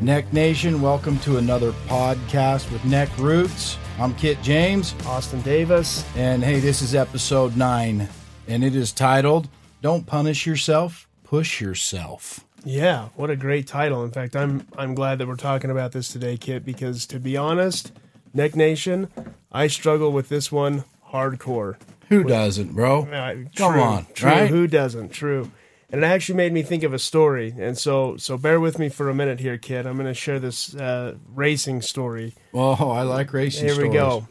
Neck 0.00 0.32
Nation, 0.32 0.80
welcome 0.80 1.18
to 1.20 1.36
another 1.36 1.72
podcast 1.86 2.70
with 2.72 2.82
Neck 2.86 3.10
Roots. 3.18 3.76
I'm 3.98 4.14
Kit 4.14 4.40
James, 4.42 4.94
Austin 5.06 5.42
Davis. 5.42 6.04
and 6.16 6.42
hey, 6.42 6.58
this 6.58 6.80
is 6.80 6.94
episode 6.94 7.54
nine, 7.56 8.08
and 8.48 8.64
it 8.64 8.74
is 8.74 8.92
titled 8.92 9.48
Don't 9.82 10.06
Punish 10.06 10.46
Yourself, 10.46 11.06
Push 11.24 11.60
Yourself. 11.60 12.44
Yeah, 12.64 13.08
what 13.14 13.28
a 13.30 13.36
great 13.36 13.66
title. 13.66 14.02
In 14.04 14.10
fact, 14.10 14.36
I'm 14.36 14.66
I'm 14.76 14.94
glad 14.94 15.18
that 15.18 15.28
we're 15.28 15.36
talking 15.36 15.70
about 15.70 15.92
this 15.92 16.08
today, 16.08 16.36
Kit, 16.38 16.64
because 16.64 17.04
to 17.06 17.20
be 17.20 17.36
honest, 17.36 17.92
Neck 18.32 18.56
Nation, 18.56 19.08
I 19.52 19.66
struggle 19.66 20.12
with 20.12 20.28
this 20.30 20.50
one 20.50 20.84
hardcore. 21.12 21.76
Who 22.08 22.24
doesn't, 22.24 22.72
bro? 22.74 23.02
Uh, 23.04 23.34
Come 23.54 23.72
true, 23.74 23.80
on, 23.82 24.06
true. 24.14 24.28
right? 24.30 24.50
Who 24.50 24.66
doesn't? 24.66 25.10
True. 25.10 25.50
And 25.92 26.04
it 26.04 26.06
actually 26.06 26.36
made 26.36 26.52
me 26.52 26.62
think 26.62 26.82
of 26.82 26.94
a 26.94 26.98
story. 26.98 27.54
And 27.58 27.76
so 27.76 28.16
so 28.16 28.38
bear 28.38 28.60
with 28.60 28.78
me 28.78 28.88
for 28.88 29.08
a 29.08 29.14
minute 29.14 29.40
here, 29.40 29.58
kid. 29.58 29.86
I'm 29.86 29.94
going 29.94 30.06
to 30.06 30.14
share 30.14 30.38
this 30.38 30.74
uh, 30.74 31.16
racing 31.34 31.82
story. 31.82 32.34
Oh, 32.54 32.90
I 32.90 33.02
like 33.02 33.32
racing 33.32 33.68
Here 33.68 33.82
we 33.82 33.92
go. 33.92 34.28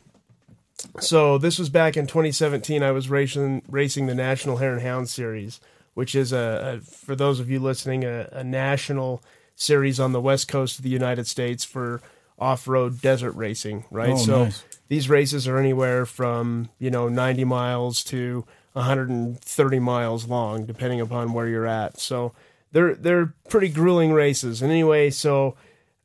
So 0.99 1.37
this 1.37 1.59
was 1.59 1.69
back 1.69 1.97
in 1.97 2.07
2017. 2.07 2.81
I 2.81 2.91
was 2.91 3.09
racing 3.09 3.63
racing 3.69 4.07
the 4.07 4.15
National 4.15 4.57
Hare 4.57 4.73
and 4.73 4.81
Hound 4.81 5.09
Series, 5.09 5.59
which 5.93 6.15
is 6.15 6.31
a, 6.31 6.79
a 6.79 6.81
for 6.81 7.15
those 7.15 7.39
of 7.39 7.49
you 7.49 7.59
listening, 7.59 8.05
a, 8.05 8.29
a 8.31 8.43
national 8.43 9.21
series 9.55 9.99
on 9.99 10.13
the 10.13 10.21
west 10.21 10.47
coast 10.47 10.77
of 10.77 10.83
the 10.83 10.89
United 10.89 11.27
States 11.27 11.65
for 11.65 12.01
off-road 12.39 13.01
desert 13.01 13.33
racing. 13.33 13.83
Right. 13.91 14.11
Oh, 14.11 14.17
so 14.17 14.43
nice. 14.45 14.63
these 14.87 15.09
races 15.09 15.47
are 15.47 15.57
anywhere 15.57 16.05
from 16.05 16.69
you 16.79 16.89
know 16.89 17.09
90 17.09 17.43
miles 17.43 18.03
to 18.05 18.45
130 18.79 19.79
miles 19.79 20.25
long, 20.25 20.65
depending 20.65 21.01
upon 21.01 21.33
where 21.33 21.47
you're 21.47 21.67
at. 21.67 21.99
So 21.99 22.33
they're 22.71 22.95
they're 22.95 23.33
pretty 23.49 23.69
grueling 23.69 24.13
races. 24.13 24.61
And 24.61 24.71
anyway, 24.71 25.09
so 25.09 25.55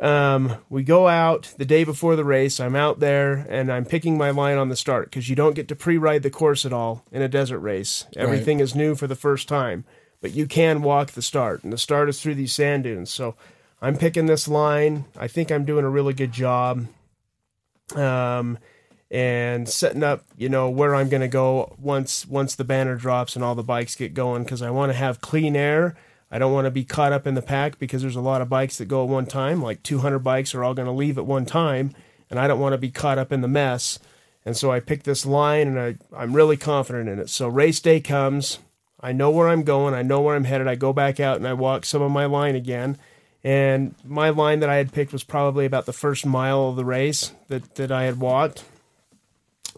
um, 0.00 0.56
we 0.68 0.82
go 0.82 1.06
out 1.06 1.54
the 1.56 1.64
day 1.64 1.84
before 1.84 2.16
the 2.16 2.24
race. 2.24 2.58
I'm 2.58 2.74
out 2.74 2.98
there 2.98 3.46
and 3.48 3.70
I'm 3.70 3.84
picking 3.84 4.18
my 4.18 4.30
line 4.30 4.58
on 4.58 4.68
the 4.68 4.76
start 4.76 5.10
because 5.10 5.28
you 5.28 5.36
don't 5.36 5.54
get 5.54 5.68
to 5.68 5.76
pre-ride 5.76 6.24
the 6.24 6.30
course 6.30 6.66
at 6.66 6.72
all 6.72 7.04
in 7.12 7.22
a 7.22 7.28
desert 7.28 7.60
race. 7.60 8.06
Everything 8.16 8.58
is 8.60 8.74
new 8.74 8.96
for 8.96 9.06
the 9.06 9.14
first 9.14 9.48
time, 9.48 9.84
but 10.20 10.32
you 10.32 10.46
can 10.46 10.82
walk 10.82 11.12
the 11.12 11.22
start, 11.22 11.62
and 11.62 11.72
the 11.72 11.78
start 11.78 12.08
is 12.08 12.20
through 12.20 12.34
these 12.34 12.52
sand 12.52 12.84
dunes. 12.84 13.10
So 13.10 13.36
I'm 13.80 13.96
picking 13.96 14.26
this 14.26 14.48
line. 14.48 15.04
I 15.16 15.28
think 15.28 15.52
I'm 15.52 15.64
doing 15.64 15.84
a 15.84 15.90
really 15.90 16.14
good 16.14 16.32
job. 16.32 16.86
Um, 17.94 18.58
and 19.14 19.68
setting 19.68 20.02
up, 20.02 20.24
you 20.36 20.48
know, 20.48 20.68
where 20.68 20.92
I'm 20.92 21.08
going 21.08 21.20
to 21.20 21.28
go 21.28 21.76
once 21.78 22.26
once 22.26 22.56
the 22.56 22.64
banner 22.64 22.96
drops 22.96 23.36
and 23.36 23.44
all 23.44 23.54
the 23.54 23.62
bikes 23.62 23.94
get 23.94 24.12
going 24.12 24.42
because 24.42 24.60
I 24.60 24.70
want 24.70 24.90
to 24.90 24.98
have 24.98 25.20
clean 25.20 25.54
air. 25.54 25.96
I 26.32 26.40
don't 26.40 26.52
want 26.52 26.64
to 26.64 26.72
be 26.72 26.82
caught 26.82 27.12
up 27.12 27.24
in 27.24 27.34
the 27.34 27.40
pack 27.40 27.78
because 27.78 28.02
there's 28.02 28.16
a 28.16 28.20
lot 28.20 28.42
of 28.42 28.48
bikes 28.48 28.76
that 28.78 28.86
go 28.86 29.04
at 29.04 29.08
one 29.08 29.26
time. 29.26 29.62
Like 29.62 29.84
200 29.84 30.18
bikes 30.18 30.52
are 30.52 30.64
all 30.64 30.74
going 30.74 30.86
to 30.86 30.92
leave 30.92 31.16
at 31.16 31.26
one 31.26 31.46
time, 31.46 31.94
and 32.28 32.40
I 32.40 32.48
don't 32.48 32.58
want 32.58 32.72
to 32.72 32.78
be 32.78 32.90
caught 32.90 33.18
up 33.18 33.30
in 33.30 33.40
the 33.40 33.46
mess. 33.46 34.00
And 34.44 34.56
so 34.56 34.72
I 34.72 34.80
picked 34.80 35.04
this 35.04 35.24
line, 35.24 35.68
and 35.68 35.78
I, 35.78 35.96
I'm 36.12 36.34
really 36.34 36.56
confident 36.56 37.08
in 37.08 37.20
it. 37.20 37.30
So 37.30 37.46
race 37.46 37.78
day 37.78 38.00
comes. 38.00 38.58
I 38.98 39.12
know 39.12 39.30
where 39.30 39.48
I'm 39.48 39.62
going. 39.62 39.94
I 39.94 40.02
know 40.02 40.22
where 40.22 40.34
I'm 40.34 40.42
headed. 40.42 40.66
I 40.66 40.74
go 40.74 40.92
back 40.92 41.20
out 41.20 41.36
and 41.36 41.46
I 41.46 41.52
walk 41.52 41.84
some 41.84 42.02
of 42.02 42.10
my 42.10 42.24
line 42.24 42.56
again. 42.56 42.98
And 43.44 43.94
my 44.04 44.30
line 44.30 44.58
that 44.58 44.70
I 44.70 44.76
had 44.76 44.92
picked 44.92 45.12
was 45.12 45.22
probably 45.22 45.66
about 45.66 45.86
the 45.86 45.92
first 45.92 46.26
mile 46.26 46.70
of 46.70 46.76
the 46.76 46.84
race 46.84 47.32
that, 47.46 47.76
that 47.76 47.92
I 47.92 48.04
had 48.04 48.18
walked 48.18 48.64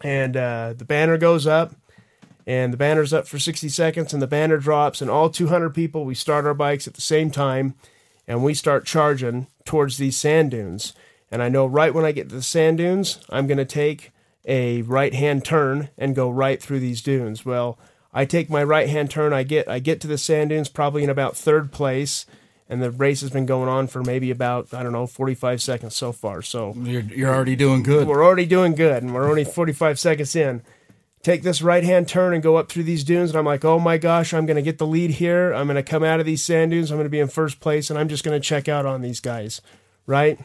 and 0.03 0.37
uh, 0.37 0.73
the 0.77 0.85
banner 0.85 1.17
goes 1.17 1.47
up 1.47 1.75
and 2.45 2.71
the 2.71 2.77
banner's 2.77 3.13
up 3.13 3.27
for 3.27 3.37
60 3.37 3.67
seconds 3.69 4.13
and 4.13 4.21
the 4.21 4.27
banner 4.27 4.57
drops 4.57 5.01
and 5.01 5.11
all 5.11 5.29
200 5.29 5.71
people 5.71 6.05
we 6.05 6.15
start 6.15 6.45
our 6.45 6.53
bikes 6.53 6.87
at 6.87 6.93
the 6.93 7.01
same 7.01 7.29
time 7.29 7.75
and 8.27 8.43
we 8.43 8.53
start 8.53 8.85
charging 8.85 9.47
towards 9.65 9.97
these 9.97 10.17
sand 10.17 10.51
dunes. 10.51 10.93
And 11.29 11.43
i 11.43 11.49
know 11.49 11.65
right 11.65 11.93
when 11.93 12.05
i 12.05 12.11
get 12.11 12.29
to 12.29 12.35
the 12.35 12.41
sand 12.41 12.77
dunes 12.77 13.19
i'm 13.29 13.47
going 13.47 13.57
to 13.57 13.65
take 13.65 14.11
a 14.45 14.81
right 14.83 15.13
hand 15.13 15.43
turn 15.43 15.89
and 15.97 16.15
go 16.15 16.29
right 16.29 16.61
through 16.63 16.79
these 16.79 17.01
dunes. 17.01 17.45
Well 17.45 17.77
i 18.13 18.23
take 18.23 18.49
my 18.49 18.63
right 18.63 18.87
hand 18.89 19.11
turn 19.11 19.33
i 19.33 19.43
get 19.43 19.67
i 19.67 19.79
get 19.79 19.99
to 20.01 20.07
the 20.07 20.17
sand 20.17 20.51
dunes 20.51 20.69
probably 20.69 21.03
in 21.03 21.09
about 21.09 21.35
third 21.35 21.71
place 21.71 22.25
and 22.69 22.81
the 22.81 22.91
race 22.91 23.21
has 23.21 23.29
been 23.29 23.45
going 23.45 23.69
on 23.69 23.87
for 23.87 24.03
maybe 24.03 24.29
about 24.31 24.73
i 24.73 24.83
don't 24.83 24.91
know 24.91 25.07
45 25.07 25.61
seconds 25.61 25.95
so 25.95 26.11
far. 26.11 26.41
So 26.41 26.73
You're, 26.77 27.01
you're 27.01 27.33
already 27.33 27.55
doing 27.55 27.83
good. 27.83 28.07
we're 28.07 28.23
already 28.25 28.45
doing 28.45 28.75
good 28.75 29.03
and 29.03 29.13
we're 29.13 29.29
only 29.29 29.43
45 29.45 29.99
seconds 29.99 30.35
in. 30.35 30.61
Take 31.23 31.43
this 31.43 31.61
right 31.61 31.83
hand 31.83 32.07
turn 32.07 32.33
and 32.33 32.41
go 32.43 32.55
up 32.55 32.69
through 32.69 32.83
these 32.83 33.03
dunes 33.03 33.31
and 33.31 33.39
i'm 33.39 33.45
like 33.45 33.65
oh 33.65 33.79
my 33.79 33.97
gosh 33.97 34.33
i'm 34.33 34.45
going 34.45 34.55
to 34.55 34.61
get 34.61 34.77
the 34.77 34.87
lead 34.87 35.11
here. 35.11 35.53
I'm 35.53 35.67
going 35.67 35.75
to 35.75 35.83
come 35.83 36.03
out 36.03 36.19
of 36.19 36.25
these 36.25 36.43
sand 36.43 36.71
dunes. 36.71 36.91
I'm 36.91 36.97
going 36.97 37.05
to 37.05 37.09
be 37.09 37.19
in 37.19 37.27
first 37.27 37.59
place 37.59 37.89
and 37.89 37.97
i'm 37.99 38.07
just 38.09 38.23
going 38.23 38.39
to 38.39 38.45
check 38.45 38.67
out 38.69 38.85
on 38.85 39.01
these 39.01 39.19
guys 39.19 39.61
right? 40.05 40.39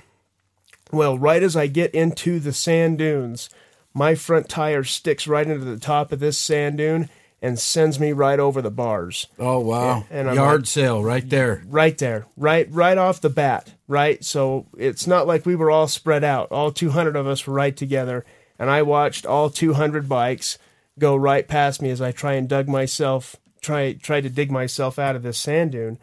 Well 0.91 1.17
right 1.19 1.43
as 1.43 1.57
i 1.57 1.67
get 1.67 1.95
into 1.95 2.39
the 2.41 2.53
sand 2.53 2.99
dunes 2.99 3.49
my 3.95 4.15
front 4.15 4.49
tire 4.49 4.85
sticks 4.85 5.27
right 5.27 5.47
into 5.47 5.65
the 5.65 5.79
top 5.79 6.13
of 6.13 6.19
this 6.21 6.39
sand 6.39 6.79
dune 6.79 7.09
and 7.43 7.59
sends 7.59 7.99
me 7.99 8.13
right 8.13 8.39
over 8.39 8.63
the 8.63 8.71
bars 8.71 9.27
Oh, 9.39 9.59
wow. 9.59 10.05
and 10.11 10.31
I'm 10.31 10.37
Yard 10.37 10.61
like- 10.63 10.67
sale 10.69 11.03
right 11.03 11.29
there. 11.29 11.63
right 11.69 11.99
there, 11.99 12.27
right, 12.37 12.67
right 12.71 12.97
off 12.97 13.21
the 13.21 13.29
bat, 13.29 13.73
right. 13.89 14.25
So 14.25 14.67
it's 14.79 15.07
not 15.07 15.27
like 15.27 15.45
we 15.45 15.57
were 15.57 15.71
all 15.71 15.89
spread 15.89 16.23
out. 16.25 16.53
All 16.53 16.71
200 16.71 17.17
of 17.17 17.27
us 17.27 17.45
were 17.47 17.53
right 17.55 17.77
together, 17.77 18.25
and 18.59 18.71
I 18.71 18.83
watched 18.83 19.27
all 19.27 19.51
200 19.51 20.09
bikes 20.09 20.57
go 20.99 21.17
right 21.17 21.49
past 21.49 21.83
me 21.83 21.91
as 21.91 22.01
I 22.01 22.13
try 22.13 22.35
and 22.35 22.49
dug 22.49 22.69
myself, 22.69 23.35
try, 23.61 23.95
try 23.95 24.21
to 24.21 24.29
dig 24.31 24.51
myself 24.51 24.99
out 24.99 25.17
of 25.17 25.23
this 25.25 25.39
sand 25.39 25.73
dune. 25.73 25.99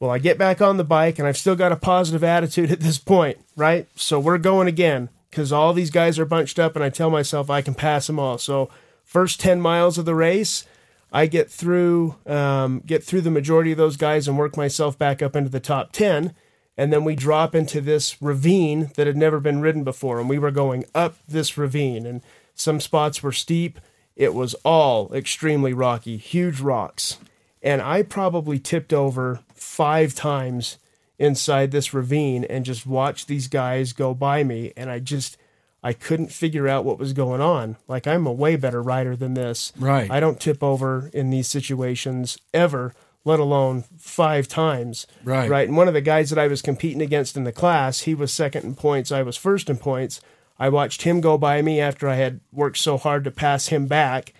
Well, 0.00 0.10
I 0.10 0.18
get 0.18 0.38
back 0.38 0.60
on 0.62 0.76
the 0.76 0.82
bike, 0.84 1.18
and 1.18 1.28
I've 1.28 1.36
still 1.36 1.54
got 1.56 1.72
a 1.72 1.76
positive 1.76 2.24
attitude 2.24 2.70
at 2.72 2.80
this 2.80 2.98
point, 2.98 3.38
right? 3.54 3.86
So 3.94 4.18
we're 4.18 4.38
going 4.38 4.66
again 4.66 5.08
because 5.30 5.52
all 5.52 5.72
these 5.72 5.90
guys 5.90 6.18
are 6.18 6.24
bunched 6.24 6.58
up, 6.58 6.74
and 6.74 6.82
I 6.84 6.88
tell 6.90 7.10
myself 7.10 7.48
I 7.50 7.60
can 7.62 7.74
pass 7.74 8.06
them 8.08 8.18
all. 8.18 8.38
So 8.38 8.70
first 9.04 9.38
10 9.40 9.60
miles 9.60 9.96
of 9.98 10.04
the 10.06 10.14
race. 10.16 10.64
I 11.12 11.26
get 11.26 11.50
through 11.50 12.16
um, 12.26 12.82
get 12.86 13.02
through 13.02 13.22
the 13.22 13.30
majority 13.30 13.72
of 13.72 13.78
those 13.78 13.96
guys 13.96 14.28
and 14.28 14.38
work 14.38 14.56
myself 14.56 14.98
back 14.98 15.22
up 15.22 15.34
into 15.34 15.50
the 15.50 15.60
top 15.60 15.92
ten, 15.92 16.34
and 16.76 16.92
then 16.92 17.04
we 17.04 17.16
drop 17.16 17.54
into 17.54 17.80
this 17.80 18.20
ravine 18.22 18.90
that 18.96 19.06
had 19.06 19.16
never 19.16 19.40
been 19.40 19.60
ridden 19.60 19.84
before, 19.84 20.20
and 20.20 20.28
we 20.28 20.38
were 20.38 20.50
going 20.50 20.84
up 20.94 21.16
this 21.26 21.58
ravine, 21.58 22.06
and 22.06 22.22
some 22.54 22.80
spots 22.80 23.22
were 23.22 23.32
steep. 23.32 23.80
It 24.16 24.34
was 24.34 24.54
all 24.64 25.12
extremely 25.14 25.72
rocky, 25.72 26.16
huge 26.16 26.60
rocks, 26.60 27.18
and 27.62 27.82
I 27.82 28.02
probably 28.02 28.58
tipped 28.58 28.92
over 28.92 29.40
five 29.54 30.14
times 30.14 30.78
inside 31.18 31.70
this 31.70 31.92
ravine 31.92 32.44
and 32.44 32.64
just 32.64 32.86
watched 32.86 33.28
these 33.28 33.48
guys 33.48 33.92
go 33.92 34.14
by 34.14 34.44
me, 34.44 34.72
and 34.76 34.90
I 34.90 35.00
just 35.00 35.36
I 35.82 35.92
couldn't 35.92 36.32
figure 36.32 36.68
out 36.68 36.84
what 36.84 36.98
was 36.98 37.12
going 37.12 37.40
on. 37.40 37.76
Like 37.88 38.06
I'm 38.06 38.26
a 38.26 38.32
way 38.32 38.56
better 38.56 38.82
rider 38.82 39.16
than 39.16 39.34
this. 39.34 39.72
Right. 39.78 40.10
I 40.10 40.20
don't 40.20 40.40
tip 40.40 40.62
over 40.62 41.10
in 41.14 41.30
these 41.30 41.48
situations 41.48 42.38
ever, 42.52 42.94
let 43.24 43.40
alone 43.40 43.84
five 43.98 44.46
times. 44.46 45.06
Right. 45.24 45.48
Right. 45.48 45.68
And 45.68 45.76
one 45.76 45.88
of 45.88 45.94
the 45.94 46.00
guys 46.00 46.30
that 46.30 46.38
I 46.38 46.48
was 46.48 46.60
competing 46.62 47.00
against 47.00 47.36
in 47.36 47.44
the 47.44 47.52
class, 47.52 48.00
he 48.00 48.14
was 48.14 48.32
second 48.32 48.64
in 48.64 48.74
points. 48.74 49.10
I 49.10 49.22
was 49.22 49.36
first 49.36 49.70
in 49.70 49.78
points. 49.78 50.20
I 50.58 50.68
watched 50.68 51.02
him 51.02 51.22
go 51.22 51.38
by 51.38 51.62
me 51.62 51.80
after 51.80 52.06
I 52.06 52.16
had 52.16 52.40
worked 52.52 52.76
so 52.76 52.98
hard 52.98 53.24
to 53.24 53.30
pass 53.30 53.68
him 53.68 53.86
back. 53.86 54.34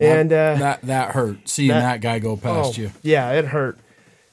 And 0.00 0.32
uh, 0.32 0.54
that 0.54 0.82
that 0.82 1.10
hurt 1.10 1.48
seeing 1.48 1.68
that- 1.68 1.80
that, 1.80 2.00
guy 2.00 2.18
go 2.20 2.36
past 2.36 2.78
oh, 2.78 2.82
you. 2.82 2.92
yeah, 3.02 3.32
it 3.32 3.46
hurt. 3.46 3.78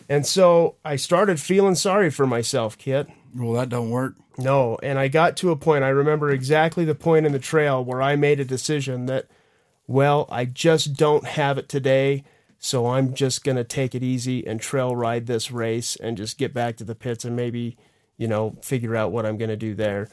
And 0.07 0.25
so 0.25 0.75
I 0.85 0.95
started 0.95 1.39
feeling 1.39 1.75
sorry 1.75 2.11
for 2.11 2.27
myself, 2.27 2.77
kid. 2.77 3.07
Well, 3.35 3.53
that 3.53 3.69
don't 3.69 3.89
work. 3.89 4.15
No, 4.37 4.77
and 4.81 4.97
I 4.97 5.07
got 5.09 5.35
to 5.37 5.51
a 5.51 5.55
point, 5.55 5.83
I 5.83 5.89
remember 5.89 6.29
exactly 6.29 6.85
the 6.85 6.95
point 6.95 7.25
in 7.25 7.31
the 7.31 7.39
trail 7.39 7.83
where 7.83 8.01
I 8.01 8.15
made 8.15 8.39
a 8.39 8.45
decision 8.45 9.05
that, 9.07 9.27
well, 9.87 10.27
I 10.29 10.45
just 10.45 10.93
don't 10.95 11.25
have 11.25 11.57
it 11.57 11.67
today, 11.69 12.23
so 12.57 12.87
I'm 12.87 13.13
just 13.13 13.43
going 13.43 13.57
to 13.57 13.63
take 13.63 13.93
it 13.93 14.03
easy 14.03 14.45
and 14.47 14.59
trail 14.59 14.95
ride 14.95 15.27
this 15.27 15.51
race 15.51 15.95
and 15.97 16.17
just 16.17 16.37
get 16.37 16.53
back 16.53 16.77
to 16.77 16.83
the 16.83 16.95
pits 16.95 17.25
and 17.25 17.35
maybe, 17.35 17.77
you 18.17 18.27
know, 18.27 18.57
figure 18.61 18.95
out 18.95 19.11
what 19.11 19.25
I'm 19.25 19.37
going 19.37 19.49
to 19.49 19.57
do 19.57 19.75
there. 19.75 20.09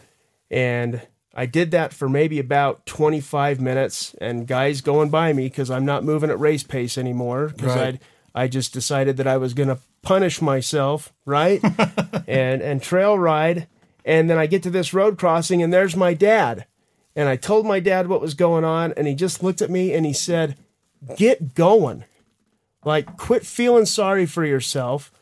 And 0.51 1.03
I 1.35 1.47
did 1.47 1.71
that 1.71 1.93
for 1.95 2.09
maybe 2.09 2.39
about 2.39 2.85
25 2.87 3.61
minutes, 3.61 4.15
and 4.21 4.47
guys 4.47 4.81
going 4.83 5.11
by 5.11 5.33
me 5.33 5.45
because 5.45 5.71
I'm 5.71 5.85
not 5.87 6.05
moving 6.05 6.29
at 6.31 6.39
race 6.39 6.63
pace 6.65 6.99
anymore 6.99 7.49
because 7.49 7.77
Right. 7.77 8.01
I 8.35 8.45
I 8.45 8.49
just 8.49 8.73
decided 8.73 9.17
that 9.19 9.27
I 9.27 9.37
was 9.37 9.53
going 9.55 9.69
to 9.69 9.79
punish 10.03 10.43
myself, 10.43 11.13
right? 11.25 11.63
and 12.27 12.63
and 12.63 12.83
trail 12.83 13.19
ride, 13.19 13.69
and 14.05 14.29
then 14.29 14.39
I 14.39 14.47
get 14.47 14.63
to 14.65 14.71
this 14.71 14.93
road 14.93 15.19
crossing, 15.19 15.63
and 15.63 15.73
there's 15.73 15.97
my 15.97 16.15
dad, 16.15 16.67
and 17.17 17.29
I 17.29 17.37
told 17.37 17.67
my 17.67 17.81
dad 17.81 18.09
what 18.09 18.21
was 18.21 18.35
going 18.35 18.65
on, 18.65 18.93
and 18.97 19.07
he 19.07 19.15
just 19.15 19.43
looked 19.43 19.63
at 19.63 19.71
me 19.71 19.93
and 19.93 20.05
he 20.05 20.13
said, 20.13 20.57
"Get 21.17 21.55
going, 21.55 22.05
like 22.85 23.17
quit 23.17 23.47
feeling 23.47 23.87
sorry 23.87 24.27
for 24.27 24.45
yourself." 24.45 25.13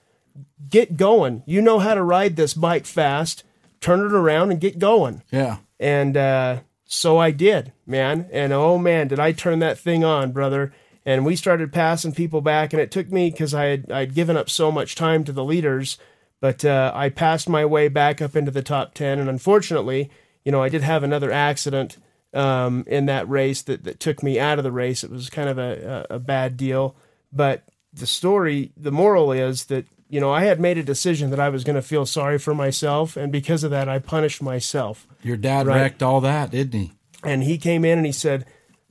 Get 0.69 0.97
going. 0.97 1.43
You 1.47 1.61
know 1.61 1.79
how 1.79 1.94
to 1.94 2.03
ride 2.03 2.37
this 2.37 2.55
bike 2.55 2.87
fast. 2.87 3.44
Turn 3.81 4.00
it 4.00 4.12
around 4.12 4.50
and 4.50 4.61
get 4.61 4.79
going. 4.79 5.23
Yeah. 5.33 5.59
And 5.81 6.17
uh, 6.17 6.61
so 6.85 7.19
I 7.19 7.31
did, 7.31 7.73
man. 7.87 8.29
And 8.31 8.53
oh 8.53 8.79
man, 8.79 9.09
did 9.09 9.19
I 9.19 9.33
turn 9.33 9.59
that 9.61 9.79
thing 9.79 10.05
on, 10.05 10.33
brother. 10.33 10.73
And 11.06 11.25
we 11.25 11.35
started 11.37 11.73
passing 11.73 12.12
people 12.12 12.41
back, 12.43 12.73
and 12.73 12.81
it 12.82 12.91
took 12.91 13.11
me 13.11 13.31
because 13.31 13.55
I 13.55 13.64
had 13.64 13.91
I'd 13.91 14.14
given 14.14 14.37
up 14.37 14.50
so 14.50 14.70
much 14.70 14.94
time 14.94 15.25
to 15.25 15.32
the 15.32 15.44
leaders 15.44 15.99
But 16.41 16.64
uh, 16.64 16.91
I 16.94 17.11
passed 17.11 17.49
my 17.50 17.64
way 17.67 17.88
back 17.88 18.23
up 18.23 18.35
into 18.35 18.50
the 18.50 18.62
top 18.62 18.94
10. 18.94 19.19
And 19.19 19.29
unfortunately, 19.29 20.11
you 20.43 20.50
know, 20.50 20.62
I 20.62 20.70
did 20.70 20.82
have 20.82 21.02
another 21.02 21.31
accident 21.31 21.99
um, 22.32 22.85
in 22.87 23.05
that 23.06 23.29
race 23.29 23.61
that, 23.62 23.85
that 23.85 24.00
took 24.00 24.23
me 24.23 24.41
out 24.41 24.58
of 24.58 24.64
the 24.64 24.73
race. 24.73 25.05
It 25.05 25.11
was 25.11 25.29
kind 25.29 25.50
of 25.50 25.58
a, 25.58 26.06
a, 26.11 26.14
a 26.14 26.19
bad 26.19 26.56
deal. 26.56 26.97
But 27.31 27.64
the 27.93 28.06
story, 28.06 28.73
the 28.75 28.91
moral 28.91 29.32
is 29.32 29.67
that, 29.67 29.85
you 30.08 30.19
know, 30.19 30.32
I 30.32 30.44
had 30.44 30.58
made 30.61 30.79
a 30.79 30.82
decision 30.82 31.29
that 31.31 31.41
I 31.41 31.50
was 31.50 31.62
going 31.62 31.76
to 31.76 31.82
feel 31.82 32.06
sorry 32.06 32.38
for 32.38 32.55
myself. 32.55 33.19
And 33.19 33.31
because 33.31 33.62
of 33.62 33.70
that, 33.73 33.88
I 33.88 33.99
punished 33.99 34.41
myself. 34.43 35.06
Your 35.23 35.37
dad 35.37 35.67
Right. 35.67 35.76
wrecked 35.82 36.02
all 36.02 36.23
that, 36.23 36.50
didn't 36.52 36.81
he? 36.81 36.93
And 37.23 37.43
he 37.43 37.58
came 37.58 37.85
in 37.85 37.99
and 37.99 38.06
he 38.06 38.12
said, 38.12 38.47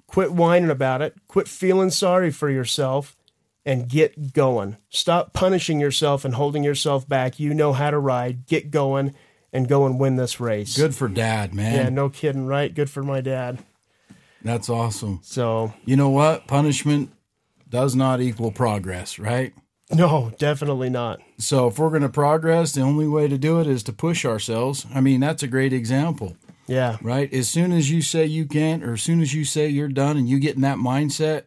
quit 0.09 0.31
whining 0.33 0.69
about 0.71 1.01
it, 1.01 1.15
quit 1.27 1.47
feeling 1.47 1.91
sorry 1.91 2.31
for 2.31 2.49
yourself, 2.49 3.15
and 3.65 3.87
get 3.87 4.33
going. 4.33 4.77
Stop 4.89 5.33
punishing 5.33 5.79
yourself 5.79 6.25
and 6.25 6.33
holding 6.33 6.63
yourself 6.63 7.07
back. 7.07 7.39
You 7.39 7.53
know 7.53 7.73
how 7.73 7.91
to 7.91 7.99
ride. 7.99 8.47
Get 8.47 8.71
going 8.71 9.13
and 9.53 9.67
go 9.67 9.85
and 9.85 9.99
win 9.99 10.15
this 10.15 10.39
race. 10.39 10.75
Good 10.75 10.95
for 10.95 11.07
dad, 11.07 11.53
man. 11.53 11.75
Yeah, 11.75 11.89
no 11.89 12.09
kidding, 12.09 12.47
right? 12.47 12.73
Good 12.73 12.89
for 12.89 13.03
my 13.03 13.21
dad. 13.21 13.59
That's 14.41 14.69
awesome. 14.69 15.19
So, 15.21 15.73
You 15.85 15.95
know 15.95 16.09
what? 16.09 16.47
Punishment 16.47 17.11
does 17.69 17.95
not 17.95 18.21
equal 18.21 18.51
progress, 18.51 19.19
right? 19.19 19.53
no, 19.91 20.31
definitely 20.37 20.89
not. 20.89 21.19
So 21.39 21.67
if 21.67 21.77
we're 21.79 21.89
going 21.89 22.03
to 22.03 22.09
progress, 22.09 22.73
the 22.73 22.81
only 22.81 23.07
way 23.07 23.27
to 23.27 23.37
do 23.37 23.59
it 23.59 23.67
is 23.67 23.83
to 23.83 23.93
push 23.93 24.23
ourselves. 24.25 24.85
I 24.93 25.01
mean, 25.01 25.19
that's 25.19 25.41
a 25.43 25.47
great 25.47 25.73
example, 25.73 26.35
Yeah, 26.69 26.97
right? 27.01 27.33
As 27.33 27.49
soon 27.49 27.71
as 27.71 27.89
you 27.89 28.01
say 28.03 28.25
you 28.25 28.45
can't, 28.45 28.83
or 28.83 28.93
as 28.93 29.01
soon 29.01 29.21
as 29.21 29.33
you 29.33 29.43
say 29.43 29.67
you're 29.67 29.87
done 29.87 30.17
and 30.17 30.29
you 30.29 30.39
get 30.39 30.55
in 30.55 30.61
that 30.61 30.77
mindset, 30.77 31.45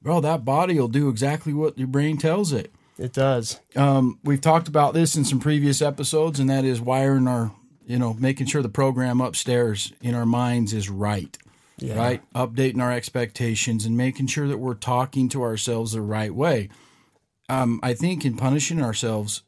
bro, 0.00 0.20
that 0.20 0.44
body 0.44 0.78
will 0.78 0.86
do 0.86 1.08
exactly 1.08 1.52
what 1.52 1.76
your 1.76 1.88
brain 1.88 2.16
tells 2.16 2.52
it. 2.52 2.72
it 2.96 3.12
does. 3.12 3.58
Um, 3.74 4.20
we've 4.22 4.40
talked 4.40 4.68
about 4.68 4.94
this 4.94 5.16
in 5.16 5.24
some 5.24 5.40
previous 5.40 5.82
episodes, 5.82 6.38
and 6.38 6.48
that 6.48 6.64
is 6.64 6.80
wiring 6.80 7.26
our, 7.26 7.50
you 7.86 7.98
know, 7.98 8.14
making 8.14 8.46
sure 8.46 8.62
the 8.62 8.68
program 8.68 9.20
upstairs 9.20 9.92
in 10.00 10.14
our 10.14 10.26
minds 10.26 10.72
is 10.72 10.88
right. 10.88 11.36
Yeah. 11.78 11.96
right? 11.96 12.22
Updating 12.32 12.80
our 12.80 12.92
expectations 12.92 13.84
and 13.84 13.96
making 13.96 14.28
sure 14.28 14.46
that 14.46 14.58
we're 14.58 14.74
talking 14.74 15.28
to 15.30 15.42
ourselves 15.42 15.92
the 15.92 16.02
right 16.02 16.32
way. 16.32 16.68
Um, 17.48 17.80
I 17.82 17.94
think 17.94 18.24
in 18.24 18.36
punishing 18.36 18.80
ourselves, 18.80 19.42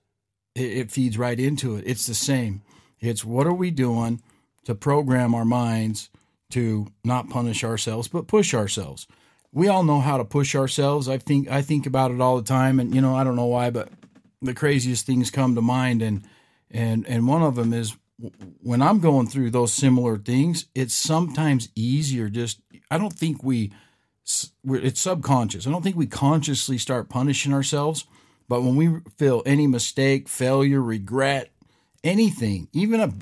it, 0.57 0.79
it 0.79 0.91
feeds 0.91 1.17
right 1.17 1.39
into 1.39 1.77
it. 1.77 1.85
It's 1.87 2.07
the 2.07 2.15
same. 2.15 2.63
It's 2.99 3.25
what 3.25 3.47
are 3.47 3.55
we 3.55 3.71
doing 3.71 4.21
to 4.65 4.75
program 4.75 5.35
our 5.35 5.45
minds 5.45 6.11
to 6.51 6.87
not 7.05 7.29
punish 7.29 7.65
ourselves, 7.65 8.09
but 8.09 8.27
push 8.27 8.55
ourselves. 8.55 9.07
We 9.53 9.69
all 9.69 9.85
know 9.85 10.01
how 10.01 10.17
to 10.17 10.25
push 10.25 10.55
ourselves. 10.55 11.09
I 11.09 11.19
think 11.19 11.51
I 11.51 11.63
think 11.63 11.87
about 11.87 12.11
it 12.11 12.21
all 12.21 12.37
the 12.37 12.43
time, 12.43 12.81
and 12.81 12.95
you 12.95 13.01
know 13.01 13.15
I 13.15 13.25
don't 13.25 13.37
know 13.37 13.47
why, 13.47 13.71
but 13.71 13.89
the 14.43 14.55
craziest 14.55 15.07
things 15.07 15.31
come 15.31 15.55
to 15.55 15.63
mind, 15.63 16.03
and 16.03 16.27
and 16.71 17.07
and 17.07 17.29
one 17.29 17.43
of 17.43 17.55
them 17.55 17.73
is 17.73 17.97
when 18.61 18.83
I'm 18.83 19.01
going 19.01 19.27
through 19.27 19.51
those 19.51 19.73
similar 19.73 20.17
things, 20.17 20.67
it's 20.75 20.95
sometimes 20.95 21.69
easier. 21.75 22.29
Just 22.29 22.61
I 22.91 22.99
don't 22.99 23.13
think 23.13 23.43
we 23.43 23.73
it's 24.65 25.01
subconscious. 25.01 25.67
I 25.67 25.71
don't 25.71 25.83
think 25.83 25.97
we 25.97 26.07
consciously 26.07 26.79
start 26.79 27.09
punishing 27.09 27.53
ourselves, 27.53 28.07
but 28.49 28.63
when 28.63 28.77
we 28.77 29.01
feel 29.17 29.43
any 29.45 29.67
mistake, 29.67 30.29
failure, 30.29 30.81
regret, 30.81 31.51
anything, 32.05 32.69
even 32.73 33.01
a 33.01 33.13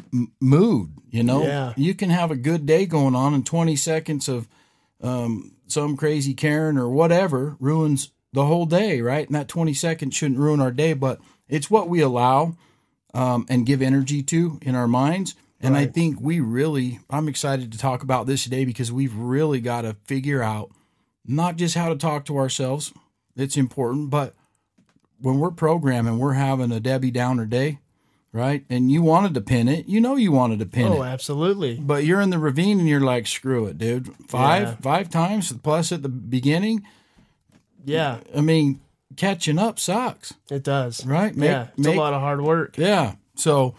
mood, 0.41 0.91
you 1.11 1.23
know, 1.23 1.45
Yeah. 1.47 1.73
you 1.77 1.95
can 1.95 2.11
have 2.11 2.31
a 2.31 2.37
good 2.37 2.67
day 2.67 2.85
going 2.85 3.15
on, 3.15 3.33
and 3.33 3.47
20 3.47 3.77
seconds 3.77 4.29
of 4.29 4.49
um, 5.01 5.53
some 5.67 5.97
crazy 5.97 6.35
Karen 6.35 6.77
or 6.77 6.89
whatever 6.91 7.57
ruins 7.59 8.11
the 8.33 8.45
whole 8.47 8.67
day, 8.67 9.01
right? 9.01 9.27
And 9.27 9.35
that 9.35 9.49
20 9.49 9.73
seconds 9.75 10.15
shouldn't 10.15 10.39
ruin 10.41 10.61
our 10.61 10.71
day, 10.71 10.93
but 10.93 11.21
it's 11.49 11.71
what 11.71 11.89
we 11.89 12.01
allow 12.01 12.57
um, 13.15 13.47
and 13.49 13.67
give 13.67 13.83
energy 13.83 14.23
to 14.25 14.59
in 14.63 14.75
our 14.75 14.89
minds. 14.89 15.35
And 15.61 15.77
I 15.77 15.87
think 15.87 16.21
we 16.21 16.41
really, 16.41 16.99
I'm 17.09 17.29
excited 17.29 17.71
to 17.71 17.79
talk 17.79 18.03
about 18.03 18.27
this 18.27 18.43
today 18.43 18.65
because 18.65 18.91
we've 18.91 19.15
really 19.15 19.61
got 19.61 19.83
to 19.83 19.95
figure 20.05 20.43
out 20.43 20.71
not 21.25 21.55
just 21.57 21.77
how 21.77 21.89
to 21.89 21.95
talk 21.95 22.25
to 22.25 22.37
ourselves, 22.37 22.93
it's 23.37 23.57
important, 23.57 24.11
but 24.11 24.35
when 25.21 25.39
we're 25.39 25.53
programming, 25.53 26.19
we're 26.19 26.33
having 26.33 26.73
a 26.73 26.81
Debbie 26.81 27.13
Downer 27.13 27.47
day, 27.47 27.79
right? 28.33 28.65
And 28.71 28.91
you 28.91 29.03
wanted 29.03 29.35
to 29.35 29.41
pin 29.41 29.69
it, 29.69 29.87
you 29.87 30.01
know, 30.01 30.17
you 30.17 30.33
wanted 30.33 30.59
to 30.61 30.67
pin 30.67 30.87
Oh, 30.89 30.95
it. 30.95 30.99
Oh, 31.01 31.03
absolutely. 31.05 31.77
But 31.79 32.05
you're 32.05 32.21
in 32.21 32.31
the 32.31 32.39
ravine 32.39 32.79
and 32.81 32.89
you're 32.89 33.01
like, 33.01 33.27
screw 33.27 33.67
it, 33.67 33.79
dude. 33.79 34.15
Five, 34.29 34.63
Yeah. 34.69 34.75
five 34.77 35.11
times 35.11 35.53
plus 35.53 35.93
at 35.93 36.03
the 36.03 36.09
beginning. 36.09 36.83
Yeah, 37.85 38.19
I 38.37 38.41
mean, 38.41 38.81
catching 39.17 39.59
up 39.59 39.79
sucks, 39.79 40.35
it 40.51 40.63
does. 40.63 41.05
right? 41.05 41.35
Make- 41.35 41.51
yeah, 41.51 41.67
it's 41.77 41.87
make- 41.87 41.97
a 41.97 42.01
lot 42.01 42.15
of 42.15 42.21
hard 42.21 42.41
work. 42.43 42.79
Yeah. 42.79 43.15
So, 43.35 43.75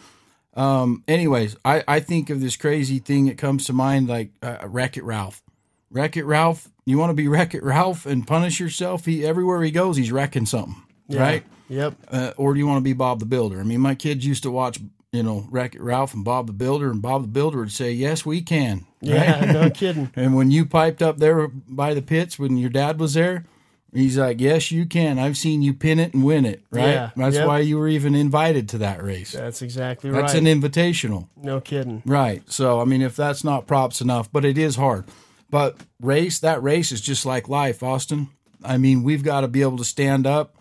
um, 0.55 1.03
anyways, 1.07 1.55
I, 1.63 1.83
I 1.87 1.99
think 1.99 2.29
of 2.29 2.41
this 2.41 2.55
crazy 2.57 2.99
thing 2.99 3.25
that 3.27 3.37
comes 3.37 3.65
to 3.67 3.73
mind 3.73 4.07
like 4.07 4.31
uh, 4.41 4.57
Wreck 4.67 4.97
It 4.97 5.03
Ralph. 5.03 5.41
Wreck 5.89 6.17
It 6.17 6.25
Ralph. 6.25 6.69
You 6.85 6.97
want 6.97 7.11
to 7.11 7.13
be 7.15 7.27
Wreck 7.29 7.55
It 7.55 7.63
Ralph 7.63 8.05
and 8.05 8.27
punish 8.27 8.59
yourself? 8.59 9.05
He 9.05 9.25
everywhere 9.25 9.63
he 9.63 9.71
goes, 9.71 9.95
he's 9.95 10.11
wrecking 10.11 10.45
something, 10.45 10.75
Yeah. 11.07 11.21
right? 11.21 11.43
Yep. 11.69 11.95
Uh, 12.09 12.31
or 12.37 12.53
do 12.53 12.59
you 12.59 12.67
want 12.67 12.77
to 12.77 12.83
be 12.83 12.93
Bob 12.93 13.19
the 13.19 13.25
Builder? 13.25 13.59
I 13.59 13.63
mean, 13.63 13.79
my 13.81 13.95
kids 13.95 14.25
used 14.25 14.43
to 14.43 14.51
watch, 14.51 14.79
you 15.11 15.23
know, 15.23 15.45
Wreck 15.49 15.75
It 15.75 15.81
Ralph 15.81 16.13
and 16.13 16.23
Bob 16.25 16.47
the 16.47 16.53
Builder, 16.53 16.91
and 16.91 17.01
Bob 17.01 17.21
the 17.23 17.27
Builder 17.27 17.59
would 17.59 17.71
say, 17.71 17.91
"Yes, 17.91 18.25
we 18.25 18.41
can." 18.41 18.85
Yeah, 19.01 19.45
no 19.51 19.69
kidding. 19.73 20.11
And 20.15 20.35
when 20.35 20.51
you 20.51 20.65
piped 20.65 21.01
up 21.01 21.17
there 21.17 21.47
by 21.47 21.93
the 21.93 22.01
pits 22.01 22.37
when 22.37 22.57
your 22.57 22.69
dad 22.69 22.99
was 22.99 23.13
there, 23.15 23.45
he's 23.93 24.17
like, 24.17 24.39
"Yes, 24.41 24.71
you 24.71 24.85
can. 24.85 25.17
I've 25.19 25.37
seen 25.37 25.61
you 25.61 25.73
pin 25.73 25.99
it 25.99 26.13
and 26.13 26.23
win 26.23 26.45
it." 26.45 26.63
Right? 26.69 26.89
Yeah, 26.89 27.09
That's 27.15 27.35
yep. 27.37 27.47
why 27.47 27.59
you 27.59 27.77
were 27.79 27.87
even 27.87 28.13
invited 28.15 28.69
to 28.69 28.77
that 28.79 29.03
race. 29.03 29.31
That's 29.31 29.61
exactly 29.61 30.09
right. 30.09 30.21
That's 30.21 30.33
an 30.35 30.45
invitational. 30.45 31.27
no 31.41 31.59
kidding. 31.61 32.01
Right. 32.05 32.43
So, 32.51 32.81
I 32.81 32.85
mean, 32.85 33.01
if 33.01 33.15
that's 33.15 33.43
not 33.43 33.67
props 33.67 34.01
enough, 34.01 34.31
but 34.31 34.45
it 34.45 34.57
is 34.57 34.75
hard. 34.75 35.05
But 35.49 35.77
race, 36.01 36.39
that 36.39 36.61
race 36.63 36.91
is 36.91 37.01
just 37.01 37.25
like 37.25 37.47
life, 37.47 37.83
Austin. 37.83 38.29
I 38.63 38.77
mean, 38.77 39.03
we've 39.03 39.23
got 39.23 39.41
to 39.41 39.47
be 39.47 39.61
able 39.61 39.77
to 39.77 39.85
stand 39.85 40.25
up 40.25 40.55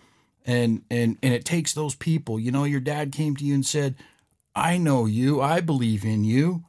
and 0.45 0.83
and 0.89 1.17
and 1.23 1.33
it 1.33 1.45
takes 1.45 1.73
those 1.73 1.95
people. 1.95 2.39
You 2.39 2.51
know, 2.51 2.63
your 2.63 2.79
dad 2.79 3.11
came 3.11 3.35
to 3.37 3.45
you 3.45 3.53
and 3.53 3.65
said, 3.65 3.95
"I 4.55 4.77
know 4.77 5.05
you. 5.05 5.41
I 5.41 5.61
believe 5.61 6.03
in 6.05 6.23
you. 6.23 6.63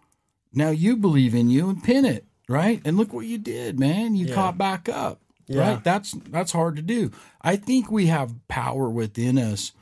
Now 0.52 0.70
you 0.70 0.96
believe 0.96 1.34
in 1.34 1.50
you 1.50 1.68
and 1.68 1.82
pin 1.82 2.04
it." 2.04 2.26
Right? 2.48 2.82
And 2.84 2.96
look 2.98 3.12
what 3.12 3.26
you 3.26 3.38
did, 3.38 3.80
man. 3.80 4.14
You 4.16 4.26
Yeah. 4.26 4.34
caught 4.34 4.58
back 4.58 4.88
up. 4.88 5.20
Yeah. 5.46 5.60
Right? 5.60 5.84
That's 5.84 6.12
that's 6.28 6.52
hard 6.52 6.76
to 6.76 6.82
do. 6.82 7.10
I 7.40 7.56
think 7.56 7.90
we 7.90 8.06
have 8.06 8.34
power 8.48 8.88
within 8.90 9.38
us 9.38 9.72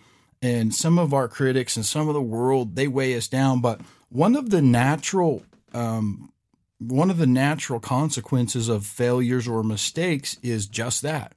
and 0.40 0.74
some 0.74 0.98
of 0.98 1.12
our 1.14 1.28
critics 1.28 1.76
and 1.76 1.86
some 1.86 2.08
of 2.08 2.14
the 2.14 2.22
world 2.22 2.74
they 2.76 2.88
weigh 2.88 3.16
us 3.16 3.28
down 3.28 3.60
but 3.60 3.80
one 4.08 4.34
of 4.34 4.50
the 4.50 4.60
natural 4.60 5.44
um, 5.72 6.32
one 6.78 7.10
of 7.10 7.18
the 7.18 7.28
natural 7.28 7.78
consequences 7.78 8.68
of 8.68 8.84
failures 8.84 9.46
or 9.46 9.62
mistakes 9.62 10.36
is 10.42 10.66
just 10.66 11.00
that 11.02 11.32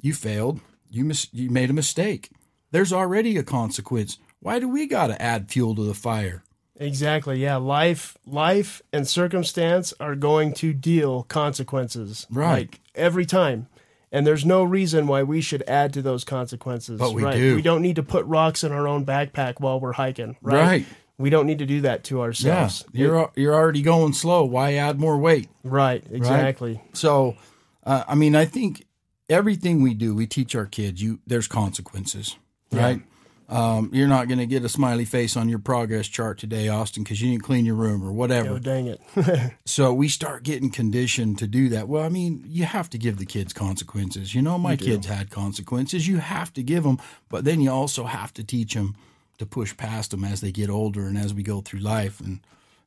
you 0.00 0.14
failed 0.14 0.60
you 0.90 1.04
mis- 1.04 1.28
you 1.32 1.50
made 1.50 1.70
a 1.70 1.74
mistake 1.74 2.30
there's 2.70 2.92
already 2.92 3.36
a 3.36 3.42
consequence 3.42 4.18
why 4.40 4.58
do 4.58 4.68
we 4.68 4.86
got 4.86 5.08
to 5.08 5.20
add 5.20 5.50
fuel 5.50 5.74
to 5.74 5.82
the 5.82 5.94
fire 5.94 6.42
Exactly. 6.78 7.38
Yeah. 7.38 7.56
Life, 7.56 8.16
life, 8.26 8.82
and 8.92 9.06
circumstance 9.06 9.92
are 9.98 10.14
going 10.14 10.52
to 10.54 10.72
deal 10.72 11.24
consequences. 11.24 12.26
Right. 12.30 12.70
Like, 12.70 12.80
every 12.94 13.26
time. 13.26 13.68
And 14.10 14.26
there's 14.26 14.46
no 14.46 14.62
reason 14.62 15.06
why 15.06 15.22
we 15.22 15.40
should 15.40 15.62
add 15.68 15.92
to 15.94 16.02
those 16.02 16.24
consequences. 16.24 16.98
But 16.98 17.12
we 17.12 17.24
right. 17.24 17.36
do. 17.36 17.56
We 17.56 17.62
don't 17.62 17.82
need 17.82 17.96
to 17.96 18.02
put 18.02 18.24
rocks 18.24 18.64
in 18.64 18.72
our 18.72 18.88
own 18.88 19.04
backpack 19.04 19.60
while 19.60 19.80
we're 19.80 19.92
hiking. 19.92 20.36
Right. 20.40 20.60
Right. 20.60 20.86
We 21.18 21.30
don't 21.30 21.46
need 21.46 21.58
to 21.58 21.66
do 21.66 21.80
that 21.80 22.04
to 22.04 22.22
ourselves. 22.22 22.84
yeah 22.92 23.06
you're 23.06 23.32
you're 23.34 23.54
already 23.54 23.82
going 23.82 24.12
slow 24.12 24.44
why 24.44 24.74
add 24.74 25.00
more 25.00 25.18
weight 25.18 25.48
Right. 25.64 26.04
Exactly. 26.12 26.80
So, 26.92 27.36
uh, 27.82 28.04
I 28.06 28.14
mean, 28.14 28.36
I 28.36 28.44
think 28.44 28.86
everything 29.28 29.82
we 29.82 29.94
do, 29.94 30.14
we 30.14 30.26
teach 30.26 30.54
our 30.54 30.66
kids. 30.66 31.02
You 31.02 31.20
there's 31.26 31.48
consequences, 31.48 32.36
right? 32.72 33.02
Um, 33.48 33.88
you're 33.94 34.08
not 34.08 34.28
going 34.28 34.40
to 34.40 34.46
get 34.46 34.62
a 34.62 34.68
smiley 34.68 35.06
face 35.06 35.34
on 35.34 35.48
your 35.48 35.58
progress 35.58 36.06
chart 36.06 36.38
today, 36.38 36.68
Austin, 36.68 37.02
because 37.02 37.22
you 37.22 37.30
didn't 37.30 37.44
clean 37.44 37.64
your 37.64 37.76
room 37.76 38.04
or 38.04 38.12
whatever. 38.12 38.50
Oh, 38.50 38.58
dang 38.58 38.86
it. 38.86 39.00
So 39.64 39.94
we 39.94 40.08
start 40.08 40.42
getting 40.42 40.70
conditioned 40.70 41.38
to 41.38 41.46
do 41.46 41.70
that. 41.70 41.88
Well, 41.88 42.02
I 42.02 42.10
mean, 42.10 42.44
you 42.46 42.64
have 42.64 42.90
to 42.90 42.98
give 42.98 43.16
the 43.16 43.24
kids 43.24 43.54
consequences. 43.54 44.34
You 44.34 44.42
know, 44.42 44.58
my 44.58 44.76
kids 44.76 45.06
had 45.06 45.30
consequences. 45.30 46.06
You 46.06 46.18
have 46.18 46.52
to 46.54 46.62
give 46.62 46.82
them, 46.84 46.98
but 47.30 47.44
then 47.44 47.60
you 47.62 47.70
also 47.70 48.04
have 48.04 48.34
to 48.34 48.44
teach 48.44 48.74
them 48.74 48.96
to 49.38 49.46
push 49.46 49.76
past 49.76 50.10
them 50.10 50.24
as 50.24 50.40
they 50.40 50.52
get 50.52 50.68
older 50.68 51.06
and 51.06 51.16
as 51.16 51.32
we 51.32 51.42
go 51.42 51.60
through 51.60 51.80
life. 51.80 52.20
And 52.20 52.40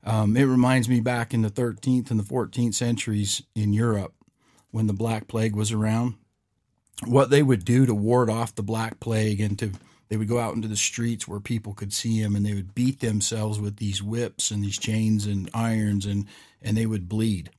um, 0.03 0.37
it 0.37 0.43
reminds 0.43 0.89
me 0.89 0.99
back 0.99 1.33
in 1.33 1.41
the 1.41 1.49
13th 1.49 2.11
and 2.11 2.19
the 2.19 2.23
14th 2.23 2.73
centuries 2.73 3.41
in 3.55 3.73
Europe 3.73 4.13
when 4.71 4.87
the 4.87 4.93
Black 4.93 5.27
Plague 5.27 5.55
was 5.55 5.71
around, 5.71 6.15
what 7.05 7.29
they 7.29 7.43
would 7.43 7.65
do 7.65 7.85
to 7.85 7.93
ward 7.93 8.29
off 8.29 8.55
the 8.55 8.63
Black 8.63 8.99
Plague 8.99 9.41
and 9.41 9.57
to 9.59 9.71
they 10.09 10.17
would 10.17 10.27
go 10.27 10.39
out 10.39 10.55
into 10.55 10.67
the 10.67 10.75
streets 10.75 11.27
where 11.27 11.39
people 11.39 11.73
could 11.73 11.93
see 11.93 12.21
them 12.21 12.35
and 12.35 12.45
they 12.45 12.53
would 12.53 12.75
beat 12.75 12.99
themselves 12.99 13.59
with 13.59 13.77
these 13.77 14.03
whips 14.03 14.51
and 14.51 14.63
these 14.63 14.77
chains 14.77 15.25
and 15.25 15.49
irons 15.53 16.05
and 16.05 16.27
and 16.61 16.77
they 16.77 16.85
would 16.85 17.07
bleed 17.07 17.49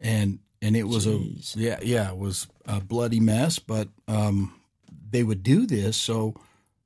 and 0.00 0.38
and 0.60 0.76
it 0.76 0.84
was 0.84 1.06
Jeez. 1.06 1.56
a 1.56 1.58
yeah 1.58 1.78
yeah 1.82 2.10
it 2.10 2.18
was 2.18 2.48
a 2.66 2.80
bloody 2.80 3.20
mess 3.20 3.58
but 3.58 3.88
um 4.08 4.54
they 5.10 5.22
would 5.22 5.42
do 5.42 5.66
this 5.66 5.96
so 5.96 6.34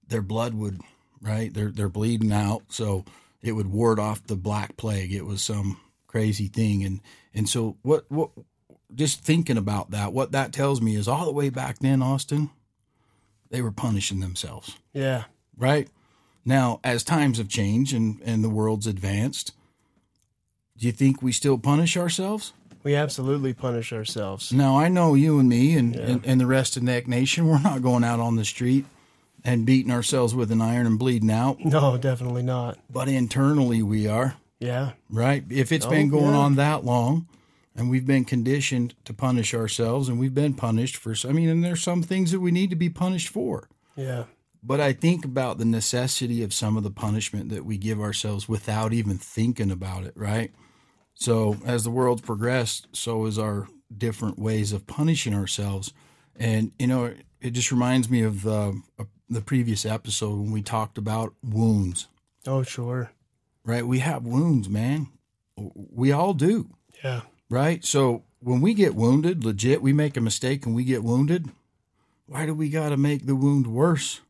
their 0.09 0.23
blood 0.23 0.55
would 0.55 0.81
right? 1.21 1.53
They're 1.53 1.71
they're 1.71 1.89
bleeding 1.89 2.33
out, 2.33 2.63
so 2.69 3.05
it 3.43 3.53
would 3.53 3.71
ward 3.71 3.99
off 3.99 4.27
the 4.27 4.37
black 4.37 4.77
plague. 4.77 5.13
It 5.13 5.27
was 5.27 5.43
some 5.43 5.81
crazy 6.07 6.49
thing, 6.49 6.85
and 6.85 7.01
and 7.35 7.49
so 7.49 7.77
what 7.83 8.05
what 8.11 8.31
just 8.95 9.21
thinking 9.23 9.57
about 9.57 9.91
that, 9.91 10.13
what 10.13 10.33
that 10.33 10.53
tells 10.53 10.81
me 10.81 10.95
is 10.97 11.09
all 11.09 11.25
the 11.27 11.33
way 11.33 11.49
back 11.51 11.79
then, 11.81 12.03
Austin, 12.03 12.51
they 13.51 13.61
were 13.63 13.73
punishing 13.73 14.21
themselves, 14.21 14.77
Yeah. 14.93 15.25
right? 15.57 15.89
Now, 16.45 16.81
as 16.85 17.03
times 17.03 17.39
have 17.39 17.49
changed 17.49 17.93
and 17.95 18.21
and 18.25 18.45
the 18.45 18.49
world's 18.51 18.87
advanced, 18.87 19.53
do 20.77 20.87
you 20.87 20.93
think 20.93 21.21
we 21.23 21.33
still 21.33 21.59
punish 21.59 21.97
ourselves? 21.97 22.53
We 22.85 22.95
absolutely 22.95 23.53
punish 23.53 23.93
ourselves. 23.93 24.53
Now 24.53 24.79
I 24.79 24.89
know 24.89 25.15
you 25.15 25.41
and 25.41 25.49
me 25.49 25.75
and, 25.77 25.95
Yeah. 25.95 26.01
and, 26.03 26.27
and 26.27 26.41
the 26.41 26.47
rest 26.47 26.77
of 26.77 26.83
Neck 26.85 27.09
Nation, 27.09 27.49
we're 27.49 27.59
not 27.61 27.83
going 27.83 28.05
out 28.05 28.21
on 28.21 28.37
the 28.37 28.45
street 28.45 28.85
and 29.45 29.67
beating 29.67 29.91
ourselves 29.93 30.35
with 30.35 30.53
an 30.53 30.61
iron 30.61 30.87
and 30.87 30.99
bleeding 30.99 31.31
out, 31.31 31.59
No, 31.65 31.97
definitely 31.97 32.43
not. 32.43 32.79
but 32.89 33.09
internally 33.09 33.83
we 33.83 34.07
are, 34.07 34.37
Yeah. 34.61 34.93
right? 35.11 35.45
If 35.51 35.73
it's 35.73 35.87
Oh, 35.87 35.91
been 35.91 36.09
going 36.09 36.35
yeah. 36.35 36.39
on 36.41 36.55
that 36.57 36.85
long 36.85 37.27
and 37.77 37.91
we've 37.91 38.07
been 38.07 38.25
conditioned 38.25 38.95
to 39.05 39.13
punish 39.13 39.55
ourselves 39.55 40.09
and 40.09 40.19
we've 40.19 40.35
been 40.35 40.55
punished 40.55 40.97
for, 40.97 41.15
I 41.29 41.33
mean, 41.33 41.49
and 41.49 41.63
there's 41.63 41.83
some 41.83 42.03
things 42.03 42.33
that 42.33 42.41
we 42.41 42.51
need 42.51 42.71
to 42.71 42.77
be 42.77 42.89
punished 42.89 43.29
for. 43.29 43.69
Yeah. 43.97 44.25
But 44.63 44.81
I 44.81 44.93
think 44.93 45.25
about 45.25 45.59
the 45.59 45.65
necessity 45.65 46.43
of 46.43 46.53
some 46.53 46.77
of 46.77 46.83
the 46.83 46.91
punishment 46.91 47.51
that 47.51 47.65
we 47.65 47.77
give 47.77 48.01
ourselves 48.01 48.49
without 48.49 48.93
even 48.93 49.19
thinking 49.19 49.71
about 49.71 50.05
it, 50.05 50.13
right? 50.17 50.51
So 51.15 51.57
as 51.65 51.85
the 51.85 51.91
world's 51.91 52.23
progressed, 52.23 52.89
so 52.93 53.27
is 53.27 53.39
our 53.39 53.69
different 53.97 54.39
ways 54.39 54.73
of 54.73 54.87
punishing 54.87 55.35
ourselves. 55.35 55.93
And 56.35 56.73
you 56.79 56.87
know, 56.87 57.15
it 57.41 57.51
just 57.51 57.71
reminds 57.71 58.11
me 58.11 58.23
of 58.23 58.47
uh, 58.47 58.73
the 59.29 59.41
previous 59.41 59.87
episode 59.87 60.39
when 60.39 60.51
we 60.51 60.63
talked 60.63 60.99
about 60.99 61.35
wounds. 61.43 62.09
Oh, 62.47 62.63
sure. 62.63 63.13
Right? 63.65 63.87
We 63.87 64.01
have 64.01 64.25
wounds, 64.25 64.69
man. 64.69 65.09
We 65.57 66.13
all 66.13 66.35
do, 66.35 66.71
Yeah. 67.03 67.23
Right? 67.49 67.85
So 67.85 68.25
when 68.41 68.61
we 68.61 68.75
get 68.75 68.95
wounded, 68.95 69.45
legit, 69.45 69.83
we 69.83 69.93
make 69.93 70.17
a 70.17 70.21
mistake 70.21 70.67
and 70.67 70.75
we 70.75 70.85
get 70.85 71.05
wounded. 71.05 71.51
Why 72.27 72.47
do 72.47 72.55
we 72.55 72.69
got 72.69 72.91
to 72.91 72.97
make 72.97 73.27
the 73.27 73.37
wound 73.37 73.67
worse? 73.67 74.21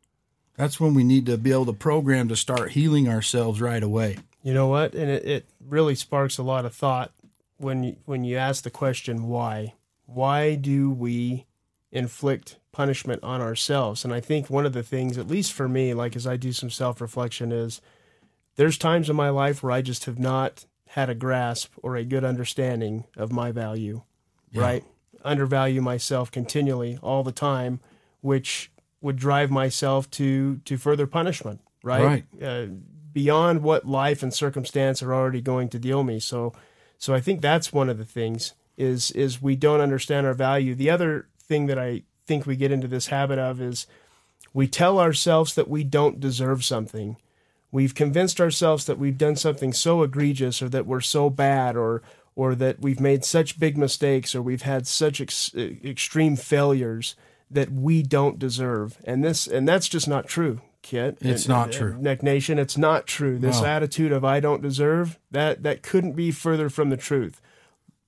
That's 0.56 0.80
when 0.80 0.94
we 0.94 1.04
need 1.04 1.26
to 1.26 1.36
be 1.36 1.52
able 1.52 1.66
to 1.66 1.72
program 1.72 2.28
to 2.28 2.36
start 2.36 2.72
healing 2.72 3.08
ourselves 3.08 3.60
right 3.60 3.82
away. 3.82 4.18
You 4.42 4.54
know 4.54 4.68
what? 4.68 4.94
And 4.94 5.10
it, 5.10 5.24
it 5.24 5.46
really 5.60 5.94
sparks 5.94 6.38
a 6.38 6.42
lot 6.42 6.64
of 6.64 6.74
thought 6.74 7.12
when 7.58 7.82
you, 7.82 7.96
when 8.04 8.24
you 8.24 8.36
ask 8.36 8.62
the 8.62 8.70
question 8.70 9.28
why. 9.28 9.74
Why 10.06 10.54
do 10.54 10.90
we 10.90 11.46
inflict 11.90 12.58
punishment 12.72 13.22
on 13.22 13.40
ourselves? 13.40 14.04
And 14.04 14.14
I 14.14 14.20
think 14.20 14.48
one 14.48 14.64
of 14.64 14.72
the 14.72 14.82
things, 14.82 15.18
at 15.18 15.28
least 15.28 15.52
for 15.52 15.68
me, 15.68 15.94
like 15.94 16.14
as 16.16 16.26
I 16.26 16.36
do 16.36 16.52
some 16.52 16.70
self 16.70 17.00
reflection, 17.00 17.52
is 17.52 17.80
there's 18.56 18.78
times 18.78 19.10
in 19.10 19.16
my 19.16 19.30
life 19.30 19.62
where 19.62 19.72
I 19.72 19.82
just 19.82 20.04
have 20.04 20.18
not 20.18 20.64
had 20.88 21.10
a 21.10 21.14
grasp 21.14 21.74
or 21.82 21.96
a 21.96 22.04
good 22.04 22.24
understanding 22.24 23.04
of 23.16 23.32
my 23.32 23.52
value, 23.52 24.02
right? 24.60 24.84
Undervalue 25.24 25.80
myself 25.82 26.30
continually 26.30 26.98
all 27.02 27.22
the 27.22 27.32
time, 27.32 27.80
which 28.20 28.70
would 29.00 29.16
drive 29.16 29.50
myself 29.50 30.10
to 30.12 30.58
to 30.64 30.76
further 30.76 31.06
punishment, 31.06 31.60
right? 31.82 32.24
Uh, 32.42 32.66
beyond 33.12 33.62
what 33.62 33.86
life 33.86 34.22
and 34.22 34.32
circumstance 34.34 35.02
are 35.02 35.14
already 35.14 35.40
going 35.40 35.68
to 35.70 35.78
deal 35.78 36.04
me. 36.04 36.20
So, 36.20 36.52
so 36.98 37.14
I 37.14 37.20
think 37.20 37.40
that's 37.40 37.72
one 37.72 37.88
of 37.88 37.98
the 37.98 38.04
things 38.04 38.52
is 38.76 39.10
is 39.12 39.40
we 39.40 39.56
don't 39.56 39.80
understand 39.80 40.26
our 40.26 40.34
value. 40.34 40.74
The 40.74 40.90
other 40.90 41.28
thing 41.40 41.66
that 41.66 41.78
I 41.78 42.02
think 42.26 42.46
we 42.46 42.56
get 42.56 42.72
into 42.72 42.88
this 42.88 43.06
habit 43.06 43.38
of 43.38 43.60
is 43.60 43.86
we 44.52 44.68
tell 44.68 44.98
ourselves 44.98 45.54
that 45.54 45.68
we 45.68 45.84
don't 45.84 46.20
deserve 46.20 46.64
something. 46.64 47.16
We've 47.76 47.94
convinced 47.94 48.40
ourselves 48.40 48.86
that 48.86 48.98
we've 48.98 49.18
done 49.18 49.36
something 49.36 49.74
so 49.74 50.02
egregious 50.02 50.62
or 50.62 50.70
that 50.70 50.86
we're 50.86 51.02
so 51.02 51.28
bad 51.28 51.76
or 51.76 52.00
or 52.34 52.54
that 52.54 52.80
we've 52.80 53.00
made 53.00 53.22
such 53.22 53.60
big 53.60 53.76
mistakes 53.76 54.34
or 54.34 54.40
we've 54.40 54.62
had 54.62 54.86
such 54.86 55.20
ex- 55.20 55.54
extreme 55.54 56.36
failures 56.36 57.16
that 57.50 57.70
we 57.70 58.02
don't 58.02 58.38
deserve. 58.38 58.96
And 59.04 59.22
this 59.22 59.46
and 59.46 59.68
that's 59.68 59.88
just 59.90 60.08
not 60.08 60.26
true, 60.26 60.62
Kit. 60.80 61.18
It's 61.20 61.42
And- 61.42 61.48
not 61.50 61.64
and- 61.64 61.72
true. 61.74 61.96
Neck 62.00 62.22
Nation, 62.22 62.58
it's 62.58 62.78
not 62.78 63.06
true. 63.06 63.38
This 63.38 63.60
No. 63.60 63.66
attitude 63.66 64.10
of 64.10 64.24
I 64.24 64.40
don't 64.40 64.62
deserve, 64.62 65.18
that 65.30 65.62
that 65.62 65.82
couldn't 65.82 66.12
be 66.12 66.30
further 66.30 66.70
from 66.70 66.88
the 66.88 66.96
truth. 66.96 67.42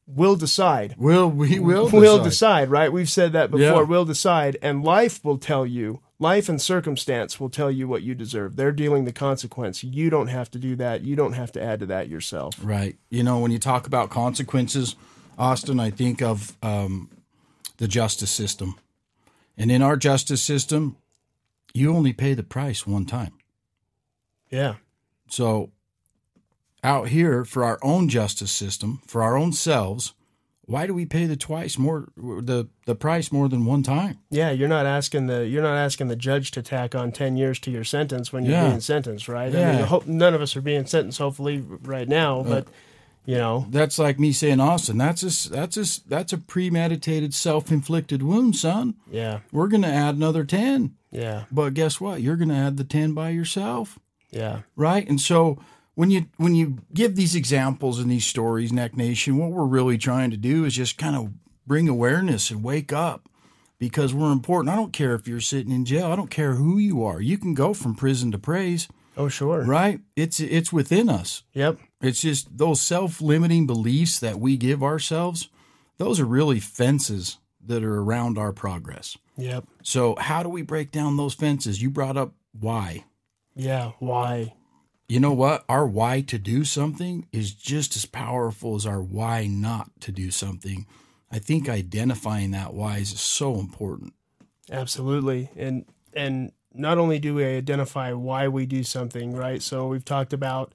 We'll 0.06 0.36
decide. 0.36 0.94
Will 0.96 1.28
we 1.28 1.58
will 1.58 1.90
We'll 1.90 2.16
decide. 2.24 2.24
decide, 2.24 2.70
right? 2.70 2.90
We've 2.90 3.10
said 3.10 3.34
that 3.34 3.50
before. 3.50 3.82
Yeah. 3.82 3.82
We'll 3.82 4.06
decide, 4.06 4.56
and 4.62 4.82
life 4.82 5.22
will 5.22 5.36
tell 5.36 5.66
you. 5.66 6.00
Life 6.20 6.48
and 6.48 6.60
circumstance 6.60 7.38
will 7.38 7.48
tell 7.48 7.70
you 7.70 7.86
what 7.86 8.02
you 8.02 8.14
deserve. 8.14 8.56
They're 8.56 8.72
dealing 8.72 9.04
the 9.04 9.12
consequence. 9.12 9.84
You 9.84 10.10
don't 10.10 10.26
have 10.26 10.50
to 10.50 10.58
do 10.58 10.74
that. 10.76 11.02
You 11.02 11.14
don't 11.14 11.34
have 11.34 11.52
to 11.52 11.62
add 11.62 11.78
to 11.80 11.86
that 11.86 12.08
yourself. 12.08 12.56
Right. 12.60 12.96
You 13.08 13.22
know, 13.22 13.38
when 13.38 13.52
you 13.52 13.60
talk 13.60 13.86
about 13.86 14.10
consequences, 14.10 14.96
Austin, 15.38 15.78
I 15.78 15.90
think 15.90 16.20
of 16.20 16.56
um, 16.60 17.08
the 17.76 17.86
justice 17.86 18.32
system. 18.32 18.74
And 19.56 19.70
in 19.70 19.80
our 19.80 19.96
justice 19.96 20.42
system, 20.42 20.96
you 21.72 21.94
only 21.94 22.12
pay 22.12 22.34
the 22.34 22.42
price 22.42 22.84
one 22.84 23.06
time. 23.06 23.32
Yeah. 24.50 24.76
So 25.28 25.70
out 26.82 27.08
here 27.08 27.44
for 27.44 27.62
our 27.62 27.78
own 27.82 28.08
justice 28.08 28.50
system, 28.50 29.02
for 29.06 29.22
our 29.22 29.36
own 29.36 29.52
selves, 29.52 30.14
why 30.68 30.86
do 30.86 30.92
we 30.94 31.06
pay 31.06 31.24
the 31.26 31.36
twice 31.36 31.78
more 31.78 32.08
the 32.16 32.68
the 32.86 32.94
price 32.94 33.32
more 33.32 33.48
than 33.48 33.64
one 33.64 33.82
time? 33.82 34.18
Yeah, 34.30 34.50
you're 34.50 34.68
not 34.68 34.86
asking 34.86 35.26
the 35.26 35.46
you're 35.48 35.62
not 35.62 35.76
asking 35.76 36.08
the 36.08 36.16
judge 36.16 36.50
to 36.52 36.62
tack 36.62 36.94
on 36.94 37.10
ten 37.10 37.36
years 37.36 37.58
to 37.60 37.70
your 37.70 37.84
sentence 37.84 38.32
when 38.32 38.44
you're 38.44 38.54
Yeah. 38.54 38.68
being 38.68 38.80
sentenced, 38.80 39.28
right? 39.28 39.54
I 39.54 39.58
Yeah. 39.58 39.76
mean, 39.76 39.84
ho- 39.86 40.02
none 40.06 40.34
of 40.34 40.40
us 40.42 40.54
are 40.56 40.60
being 40.60 40.86
sentenced, 40.86 41.18
hopefully, 41.18 41.60
right 41.82 42.08
now, 42.08 42.42
but 42.42 42.66
you 43.24 43.36
know, 43.36 43.66
That's 43.70 43.98
like 43.98 44.18
me 44.18 44.32
saying, 44.32 44.60
Austin, 44.60 44.96
that's 44.98 45.22
a 45.22 45.50
that's 45.50 45.76
a 45.76 46.08
that's 46.08 46.32
a 46.32 46.38
premeditated, 46.38 47.34
self-inflicted 47.34 48.22
wound, 48.22 48.56
son. 48.56 48.94
yeah, 49.10 49.40
We're 49.52 49.68
to 49.82 49.88
add 49.88 50.14
another 50.16 50.44
10. 50.44 50.94
yeah, 51.10 51.44
But 51.50 51.74
guess 51.74 52.00
what? 52.00 52.22
You're 52.22 52.36
to 52.50 52.54
add 52.54 52.76
the 52.78 52.84
10 52.84 53.12
by 53.14 53.30
yourself. 53.30 53.98
yeah, 54.30 54.60
right? 54.76 55.06
And 55.08 55.20
so 55.20 55.58
when 55.98 56.12
you 56.12 56.26
when 56.36 56.54
you 56.54 56.78
give 56.94 57.16
these 57.16 57.34
examples 57.34 57.98
and 57.98 58.08
these 58.08 58.24
stories, 58.24 58.72
Neck 58.72 58.96
Nation, 58.96 59.36
what 59.36 59.50
we're 59.50 59.64
really 59.66 59.98
trying 59.98 60.30
to 60.30 60.36
do 60.36 60.64
is 60.64 60.74
just 60.76 60.96
kind 60.96 61.16
of 61.16 61.32
bring 61.66 61.88
awareness 61.88 62.52
and 62.52 62.62
wake 62.62 62.92
up 62.92 63.28
because 63.80 64.14
we're 64.14 64.30
important. 64.30 64.72
I 64.72 64.76
don't 64.76 64.92
care 64.92 65.16
if 65.16 65.26
you're 65.26 65.40
sitting 65.40 65.72
in 65.72 65.84
jail. 65.84 66.12
I 66.12 66.14
don't 66.14 66.30
care 66.30 66.54
who 66.54 66.78
you 66.78 67.02
are. 67.02 67.20
You 67.20 67.36
can 67.36 67.52
go 67.52 67.74
from 67.74 67.96
prison 67.96 68.30
to 68.30 68.38
praise, 68.38 68.86
oh 69.16 69.28
sure, 69.28 69.64
right? 69.64 69.98
It's 70.14 70.38
it's 70.38 70.72
within 70.72 71.08
us. 71.08 71.42
yep, 71.52 71.78
It's 72.00 72.20
just 72.22 72.56
those 72.56 72.80
self-limiting 72.80 73.66
beliefs 73.66 74.20
that 74.20 74.38
we 74.38 74.56
give 74.56 74.84
ourselves. 74.84 75.48
Those 75.96 76.20
are 76.20 76.26
really 76.26 76.60
fences 76.60 77.38
that 77.66 77.82
are 77.82 78.00
around 78.00 78.38
our 78.38 78.52
progress. 78.52 79.18
yep, 79.36 79.64
So 79.82 80.14
how 80.16 80.44
do 80.44 80.48
we 80.48 80.62
break 80.62 80.92
down 80.92 81.16
those 81.16 81.34
fences? 81.34 81.82
You 81.82 81.90
brought 81.90 82.16
up 82.16 82.34
why. 82.52 83.04
yeah. 83.56 83.90
Why? 83.98 84.54
You 85.08 85.20
know 85.20 85.32
what? 85.32 85.64
Our 85.68 85.86
why 85.86 86.20
to 86.22 86.38
do 86.38 86.64
something 86.64 87.26
is 87.32 87.52
just 87.52 87.96
as 87.96 88.04
powerful 88.04 88.76
as 88.76 88.84
our 88.84 89.02
why 89.02 89.46
not 89.46 89.90
to 90.00 90.12
do 90.12 90.30
something. 90.30 90.86
I 91.30 91.38
think 91.38 91.68
identifying 91.68 92.50
that 92.52 92.74
why 92.74 92.98
is 92.98 93.18
so 93.18 93.58
important. 93.58 94.12
Absolutely. 94.70 95.50
And 95.56 95.86
and 96.14 96.52
not 96.74 96.98
only 96.98 97.18
do 97.18 97.34
we 97.34 97.44
identify 97.44 98.12
why 98.12 98.48
we 98.48 98.66
do 98.66 98.82
something, 98.82 99.34
right? 99.34 99.62
So 99.62 99.86
we've 99.86 100.04
talked 100.04 100.32
about 100.32 100.74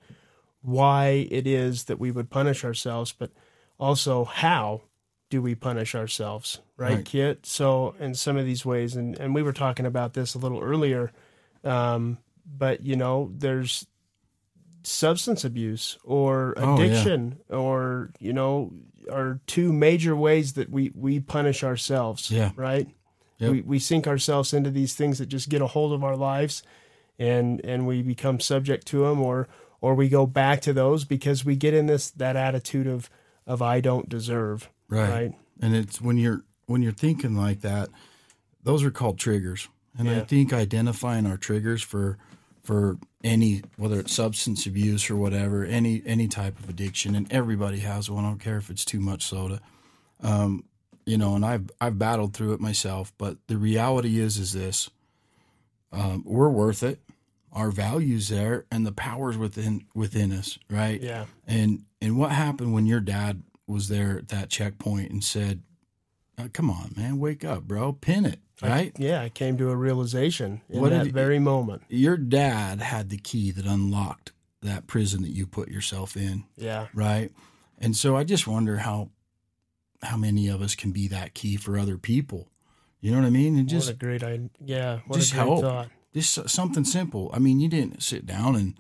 why 0.61 1.27
it 1.29 1.45
is 1.45 1.85
that 1.85 1.99
we 1.99 2.11
would 2.11 2.29
punish 2.29 2.63
ourselves, 2.63 3.11
but 3.11 3.31
also 3.79 4.25
how 4.25 4.81
do 5.29 5.41
we 5.41 5.55
punish 5.55 5.95
ourselves, 5.95 6.59
right, 6.77 6.95
Right. 6.95 7.05
Kit? 7.05 7.45
So 7.45 7.95
in 7.99 8.15
some 8.15 8.37
of 8.37 8.45
these 8.45 8.65
ways, 8.65 8.95
and, 8.95 9.19
and 9.19 9.35
we 9.35 9.43
were 9.43 9.53
talking 9.53 9.85
about 9.85 10.13
this 10.13 10.35
a 10.35 10.39
little 10.39 10.61
earlier, 10.61 11.11
um, 11.63 12.17
but 12.45 12.83
you 12.83 12.95
know, 12.95 13.31
there's 13.33 13.87
substance 14.83 15.43
abuse 15.45 15.97
or 16.03 16.53
Oh, 16.57 16.77
yeah. 16.77 16.85
addiction 16.85 17.39
or 17.49 18.11
you 18.19 18.33
know 18.33 18.73
are 19.11 19.39
two 19.47 19.71
major 19.73 20.15
ways 20.15 20.53
that 20.53 20.69
we 20.69 20.91
we 20.95 21.19
punish 21.19 21.63
ourselves 21.63 22.29
Yeah. 22.31 22.51
right 22.55 22.87
Yep. 23.39 23.51
we 23.51 23.61
we 23.61 23.79
sink 23.79 24.07
ourselves 24.07 24.53
into 24.53 24.69
these 24.71 24.93
things 24.93 25.17
that 25.19 25.27
just 25.27 25.49
get 25.49 25.61
a 25.61 25.67
hold 25.67 25.91
of 25.93 26.03
our 26.03 26.15
lives 26.15 26.63
and 27.19 27.59
and 27.65 27.85
we 27.87 28.01
become 28.01 28.39
subject 28.39 28.85
to 28.87 29.05
them 29.05 29.19
or 29.21 29.47
or 29.81 29.95
we 29.95 30.07
go 30.09 30.25
back 30.25 30.61
to 30.61 30.73
those 30.73 31.03
because 31.05 31.43
we 31.43 31.55
get 31.55 31.73
in 31.73 31.85
this 31.87 32.11
that 32.11 32.35
attitude 32.35 32.87
of 32.87 33.09
of 33.47 33.61
I 33.61 33.81
don't 33.81 34.07
deserve 34.09 34.69
Right. 34.87 35.09
right 35.09 35.33
And 35.61 35.75
it's 35.75 35.99
when 36.01 36.17
you're 36.17 36.43
when 36.67 36.81
you're 36.81 36.93
thinking 36.93 37.35
like 37.35 37.61
that, 37.61 37.89
those 38.63 38.83
are 38.83 38.91
called 38.91 39.19
triggers. 39.19 39.67
And 39.97 40.09
I 40.09 40.21
think 40.21 40.53
identifying 40.53 41.25
our 41.27 41.37
triggers 41.37 41.81
for 41.83 42.17
for 42.63 42.97
any 43.23 43.61
whether 43.77 43.99
it's 43.99 44.13
substance 44.13 44.65
abuse 44.65 45.09
or 45.09 45.15
whatever, 45.15 45.65
any 45.65 46.01
any 46.05 46.27
type 46.27 46.59
of 46.59 46.69
addiction, 46.69 47.15
and 47.15 47.31
everybody 47.31 47.79
has 47.79 48.09
one. 48.09 48.25
I 48.25 48.29
don't 48.29 48.39
care 48.39 48.57
if 48.57 48.69
it's 48.69 48.85
too 48.85 48.99
much 48.99 49.23
soda. 49.23 49.59
Um, 50.21 50.63
you 51.05 51.17
know, 51.17 51.35
and 51.35 51.45
I've 51.45 51.69
I've 51.81 51.99
battled 51.99 52.33
through 52.33 52.53
it 52.53 52.61
myself, 52.61 53.13
but 53.17 53.37
the 53.47 53.57
reality 53.57 54.19
is 54.19 54.37
is 54.37 54.53
this: 54.53 54.89
um, 55.91 56.23
we're 56.25 56.49
worth 56.49 56.83
it. 56.83 56.99
our 57.51 57.71
values 57.71 58.29
there 58.29 58.65
and 58.71 58.85
the 58.85 58.91
powers 58.91 59.37
within 59.37 59.85
within 59.93 60.31
us, 60.31 60.57
right? 60.69 61.01
Yeah. 61.01 61.25
And 61.47 61.83
and 62.01 62.17
what 62.17 62.31
happened 62.31 62.73
when 62.73 62.85
your 62.85 62.99
dad 62.99 63.43
was 63.67 63.87
there 63.87 64.17
at 64.17 64.29
that 64.29 64.49
checkpoint 64.49 65.11
and 65.11 65.23
said, 65.23 65.61
uh, 66.37 66.47
"Come 66.53 66.69
on, 66.69 66.93
man, 66.97 67.19
wake 67.19 67.45
up, 67.45 67.63
bro, 67.63 67.93
pin 67.93 68.25
it." 68.25 68.39
Right? 68.69 68.93
Yeah, 68.97 69.21
I 69.21 69.29
came 69.29 69.57
to 69.57 69.69
a 69.69 69.75
realization 69.75 70.61
in 70.69 70.81
What 70.81 70.91
that 70.91 71.07
very 71.07 71.39
moment. 71.39 71.83
Your 71.89 72.17
dad 72.17 72.81
had 72.81 73.09
the 73.09 73.17
key 73.17 73.51
that 73.51 73.65
unlocked 73.65 74.31
that 74.61 74.87
prison 74.87 75.21
that 75.23 75.31
you 75.31 75.45
put 75.45 75.67
yourself 75.69 76.15
in, 76.15 76.45
Yeah. 76.55 76.87
right? 76.93 77.31
And 77.79 77.95
so 77.97 78.15
I 78.15 78.23
just 78.23 78.47
wonder 78.47 78.77
how 78.77 79.09
how 80.01 80.17
many 80.17 80.47
of 80.49 80.61
us 80.61 80.75
can 80.75 80.91
be 80.91 81.07
that 81.07 81.33
key 81.33 81.55
for 81.55 81.77
other 81.77 81.97
people. 81.97 82.49
You 82.99 83.11
know 83.11 83.19
what 83.19 83.27
I 83.27 83.29
mean? 83.29 83.57
And 83.57 83.67
just 83.69 83.87
what 83.87 83.95
a 83.95 83.97
great 83.99 84.21
idea. 84.23 84.49
Yeah. 84.63 84.99
What 85.07 85.17
just 85.19 85.31
a 85.31 85.35
great 85.35 85.45
help. 85.45 85.61
thought. 85.61 85.89
just 86.13 86.49
something 86.49 86.83
simple. 86.83 87.31
I 87.33 87.39
mean, 87.39 87.59
you 87.61 87.69
didn't 87.69 88.03
sit 88.03 88.25
down 88.25 88.55
and 88.57 88.75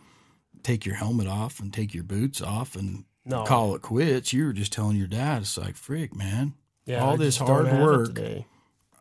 take 0.63 0.85
your 0.85 0.95
helmet 0.95 1.27
off 1.27 1.59
and 1.59 1.73
take 1.73 1.93
your 1.93 2.03
boots 2.03 2.41
off 2.41 2.75
and 2.75 3.05
No. 3.25 3.43
call 3.45 3.73
it 3.75 3.81
quits. 3.81 4.31
You 4.33 4.45
were 4.45 4.53
just 4.53 4.71
telling 4.73 4.97
your 4.97 5.07
dad, 5.07 5.41
it's 5.43 5.57
like, 5.57 5.75
frick, 5.77 6.13
man, 6.15 6.53
Yeah, 6.85 7.03
all 7.03 7.13
I 7.13 7.17
this 7.17 7.37
hard 7.37 7.65
work. 7.67 8.19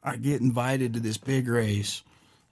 I 0.03 0.17
get 0.17 0.41
invited 0.41 0.95
to 0.95 1.01
this 1.01 1.19
big 1.19 1.49
race. 1.49 2.03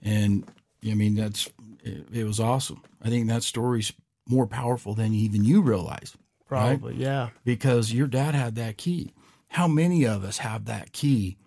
And 0.01 0.45
I 0.85 0.93
mean, 0.93 1.15
that's, 1.15 1.49
it, 1.83 2.07
it 2.11 2.23
was 2.23 2.39
awesome. 2.39 2.81
I 3.01 3.09
think 3.09 3.27
that 3.27 3.43
story's 3.43 3.93
more 4.27 4.47
powerful 4.47 4.93
than 4.93 5.13
even 5.13 5.43
you 5.43 5.61
realize 5.61 6.15
Probably. 6.47 6.95
Yeah. 6.95 7.29
because 7.43 7.93
your 7.93 8.07
dad 8.07 8.35
had 8.35 8.55
that 8.55 8.77
key. 8.77 9.13
How 9.49 9.67
many 9.67 10.05
of 10.05 10.23
us 10.23 10.37
have 10.39 10.65
that 10.65 10.93
key 10.93 11.37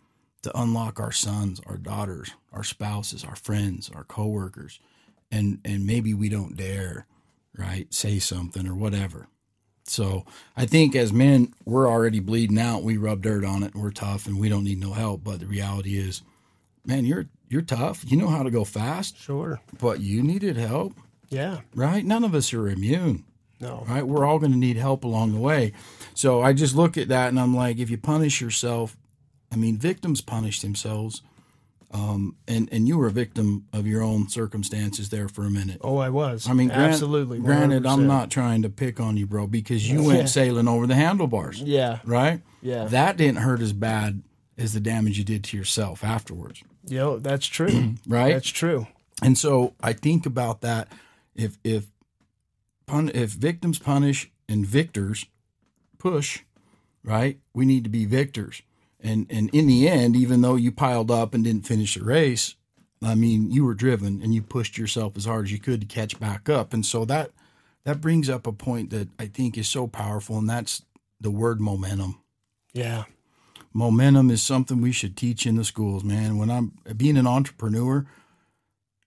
to 0.43 0.61
unlock 0.61 1.01
our 1.01 1.13
sons, 1.13 1.61
our 1.67 1.79
daughters, 1.79 2.31
our 2.53 2.63
spouses, 2.63 3.25
our 3.25 3.35
friends, 3.35 3.91
our 3.95 4.05
coworkers, 4.05 4.79
and 5.31 5.59
and 5.65 5.87
maybe 5.87 6.13
we 6.13 6.29
don't 6.29 6.57
dare, 6.57 7.07
right, 7.57 7.93
say 7.93 8.19
something 8.19 8.67
or 8.67 8.75
whatever. 8.75 9.27
So 9.87 10.25
I 10.57 10.67
think 10.67 10.97
as 10.97 11.13
men, 11.13 11.53
we're 11.65 11.89
already 11.89 12.19
bleeding 12.21 12.59
out. 12.59 12.83
We 12.83 12.97
rub 12.97 13.23
dirt 13.23 13.45
on 13.45 13.63
it. 13.63 13.75
And 13.75 13.83
we're 13.83 13.91
tough, 13.91 14.27
and 14.27 14.39
we 14.39 14.49
don't 14.49 14.65
need 14.65 14.81
no 14.81 14.93
help. 14.93 15.23
But 15.25 15.41
the 15.41 15.47
reality 15.47 15.99
is, 15.99 16.23
man, 16.87 17.05
you're 17.05 17.27
you're 17.49 17.63
tough. 17.63 18.05
You 18.11 18.17
know 18.17 18.29
how 18.29 18.43
to 18.43 18.51
go 18.51 18.65
fast, 18.65 19.17
Sure. 19.19 19.61
but 19.79 20.01
you 20.01 20.23
needed 20.23 20.57
help, 20.57 20.95
Yeah. 21.29 21.61
right? 21.75 22.05
None 22.05 22.25
of 22.25 22.35
us 22.35 22.53
are 22.53 22.69
immune 22.69 23.25
No. 23.61 23.85
right? 23.89 24.05
We're 24.05 24.25
all 24.25 24.39
going 24.41 24.51
to 24.53 24.59
need 24.59 24.77
help 24.77 25.05
along 25.05 25.33
the 25.35 25.39
way. 25.39 25.73
So 26.15 26.43
I 26.43 26.53
just 26.53 26.75
look 26.75 26.97
at 26.99 27.09
that 27.09 27.29
and 27.29 27.39
I'm 27.39 27.55
like, 27.55 27.79
if 27.79 27.91
you 27.91 27.99
punish 27.99 28.41
yourself, 28.41 28.97
I 29.53 29.57
mean, 29.57 29.77
victims 29.79 30.21
punish 30.21 30.63
themselves. 30.63 31.23
Um, 31.95 32.35
and, 32.49 32.69
and 32.73 32.89
you 32.89 32.99
were 32.99 33.07
a 33.07 33.11
victim 33.13 33.67
of 33.73 33.87
your 33.87 34.03
own 34.03 34.29
circumstances 34.29 35.11
there 35.11 35.29
for 35.29 35.45
a 35.45 35.51
minute. 35.51 35.79
Oh, 35.81 35.99
I 35.99 36.11
was. 36.11 36.49
I 36.49 36.53
mean, 36.53 36.67
gran- 36.69 36.91
absolutely. 36.91 37.39
Granted, 37.39 37.87
I'm 37.87 38.09
not 38.09 38.33
trying 38.33 38.63
to 38.63 38.69
pick 38.69 38.99
on 38.99 39.17
you, 39.17 39.27
bro, 39.29 39.47
because 39.47 39.89
you 39.89 40.03
went 40.03 40.19
Yeah. 40.19 40.25
sailing 40.27 40.67
over 40.67 40.89
the 40.89 40.97
handlebars, 40.97 41.61
Yeah. 41.63 42.01
right? 42.05 42.43
Yeah. 42.61 42.87
That 42.87 43.17
didn't 43.17 43.39
hurt 43.43 43.61
as 43.61 43.73
bad 43.73 44.25
as 44.59 44.73
the 44.73 44.81
damage 44.81 45.19
you 45.19 45.25
did 45.25 45.45
to 45.45 45.57
yourself 45.57 46.03
afterwards, 46.03 46.63
Yo, 46.87 47.19
that's 47.19 47.47
true. 47.47 47.95
right? 48.09 48.33
That's 48.35 48.49
true. 48.51 48.89
And 49.23 49.39
so 49.39 49.75
I 49.81 49.93
think 49.93 50.27
about 50.27 50.63
that. 50.63 50.89
If 51.37 51.59
if 51.63 51.87
pun, 52.87 53.11
if 53.15 53.31
victims 53.31 53.79
punish 53.79 54.31
and 54.49 54.67
victors 54.67 55.27
push, 55.99 56.41
right? 57.05 57.39
We 57.55 57.65
need 57.65 57.85
to 57.85 57.91
be 57.91 58.05
victors. 58.05 58.63
And 59.05 59.27
and 59.31 59.51
in 59.55 59.67
the 59.67 59.87
end, 59.89 60.17
even 60.17 60.41
though 60.41 60.57
you 60.57 60.73
piled 60.73 61.11
up 61.11 61.35
and 61.35 61.45
didn't 61.45 61.67
finish 61.67 61.95
the 61.95 62.05
race, 62.05 62.57
I 63.03 63.15
mean, 63.15 63.51
you 63.51 63.65
were 63.65 63.75
driven 63.75 64.23
and 64.23 64.35
you 64.35 64.43
pushed 64.43 64.79
yourself 64.79 65.17
as 65.17 65.27
hard 65.27 65.45
as 65.47 65.53
you 65.53 65.59
could 65.61 65.83
to 65.83 65.87
catch 65.87 66.19
back 66.19 66.49
up. 66.49 66.73
And 66.73 66.87
so 66.87 67.05
that 67.05 67.31
that 67.85 68.01
brings 68.01 68.31
up 68.31 68.47
a 68.47 68.53
point 68.53 68.91
that 68.91 69.09
I 69.19 69.27
think 69.27 69.59
is 69.59 69.69
so 69.69 69.87
powerful, 69.87 70.39
and 70.39 70.49
that's 70.49 70.83
the 71.21 71.31
word 71.31 71.61
momentum 71.61 72.21
Yeah. 72.73 73.05
momentum 73.75 74.31
is 74.31 74.43
something 74.43 74.81
we 74.81 74.93
should 74.93 75.17
teach 75.17 75.47
in 75.47 75.57
the 75.57 75.65
schools, 75.65 76.03
man. 76.03 76.39
When 76.39 76.51
I'm 76.51 76.73
being 76.97 77.17
an 77.19 77.27
entrepreneur, 77.27 78.07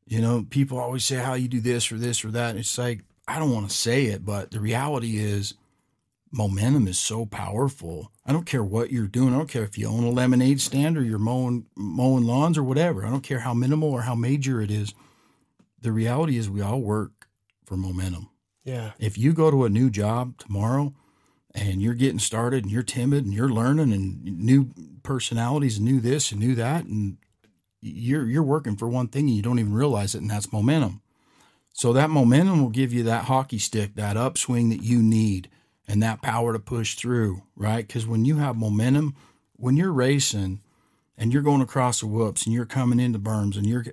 you 0.07 0.21
know, 0.21 0.45
people 0.49 0.77
always 0.79 1.03
say 1.05 1.17
how 1.17 1.33
you 1.33 1.47
do 1.47 1.59
this 1.59 1.91
or 1.91 1.97
this 1.97 2.23
or 2.23 2.31
that. 2.31 2.55
It's 2.55 2.77
like 2.77 3.03
I 3.27 3.39
don't 3.39 3.51
want 3.51 3.69
to 3.69 3.75
say 3.75 4.05
it, 4.05 4.23
but 4.23 4.51
the 4.51 4.59
reality 4.59 5.17
is 5.17 5.55
momentum 6.31 6.87
is 6.87 6.99
so 6.99 7.25
powerful. 7.25 8.11
I 8.25 8.33
don't 8.33 8.45
care 8.45 8.63
what 8.63 8.91
you're 8.91 9.07
doing. 9.07 9.33
I 9.33 9.37
don't 9.37 9.49
care 9.49 9.63
if 9.63 9.77
you 9.77 9.87
own 9.87 10.03
a 10.03 10.09
lemonade 10.09 10.59
stand 10.61 10.97
or 10.97 11.03
you're 11.03 11.17
mowing 11.19 11.67
mowing 11.75 12.25
lawns 12.25 12.57
or 12.57 12.63
whatever. 12.63 13.05
I 13.05 13.09
don't 13.09 13.23
care 13.23 13.39
how 13.39 13.53
minimal 13.53 13.91
or 13.91 14.01
how 14.01 14.15
major 14.15 14.61
it 14.61 14.69
is. 14.71 14.93
The 15.81 15.91
reality 15.91 16.37
is 16.37 16.49
we 16.49 16.61
all 16.61 16.81
work 16.81 17.27
for 17.65 17.77
momentum 17.77 18.29
Yeah. 18.65 18.91
if 18.99 19.17
you 19.17 19.33
go 19.33 19.51
to 19.51 19.65
a 19.65 19.69
new 19.69 19.89
job 19.89 20.37
tomorrow 20.37 20.93
and 21.53 21.81
you're 21.81 21.93
getting 21.93 22.19
started 22.19 22.63
and 22.63 22.71
you're 22.71 22.83
timid 22.83 23.25
and 23.25 23.33
you're 23.33 23.49
learning 23.49 23.91
and 23.93 24.23
new 24.23 24.69
personalities 25.03 25.77
and 25.77 25.85
new 25.85 25.99
this 25.99 26.31
and 26.31 26.39
new 26.41 26.55
that 26.55 26.85
and 26.85 27.17
you're 27.81 28.25
you're 28.25 28.43
working 28.43 28.75
for 28.75 28.87
one 28.87 29.07
thing 29.07 29.27
and 29.27 29.35
you 29.35 29.41
don't 29.41 29.59
even 29.59 29.73
realize 29.73 30.15
it 30.15 30.21
and 30.21 30.29
that's 30.31 30.51
momentum. 30.51 31.01
So 31.73 31.93
that 31.93 32.09
momentum 32.09 32.59
will 32.61 32.69
give 32.69 32.91
you 32.91 33.03
that 33.03 33.25
hockey 33.25 33.59
stick, 33.59 33.95
that 33.95 34.17
upswing 34.17 34.69
that 34.69 34.81
you 34.81 35.01
need 35.03 35.49
and 35.87 36.01
that 36.03 36.21
power 36.21 36.53
to 36.53 36.59
push 36.59 36.95
through, 36.95 37.43
right? 37.55 37.87
Cuz 37.87 38.05
when 38.05 38.25
you 38.25 38.37
have 38.37 38.55
momentum, 38.55 39.15
when 39.55 39.77
you're 39.77 39.93
racing 39.93 40.61
and 41.17 41.33
you're 41.33 41.41
going 41.41 41.61
across 41.61 41.99
the 41.99 42.07
whoops 42.07 42.45
and 42.45 42.53
you're 42.53 42.65
coming 42.65 42.99
into 42.99 43.19
berms 43.19 43.57
and 43.57 43.65
your 43.65 43.85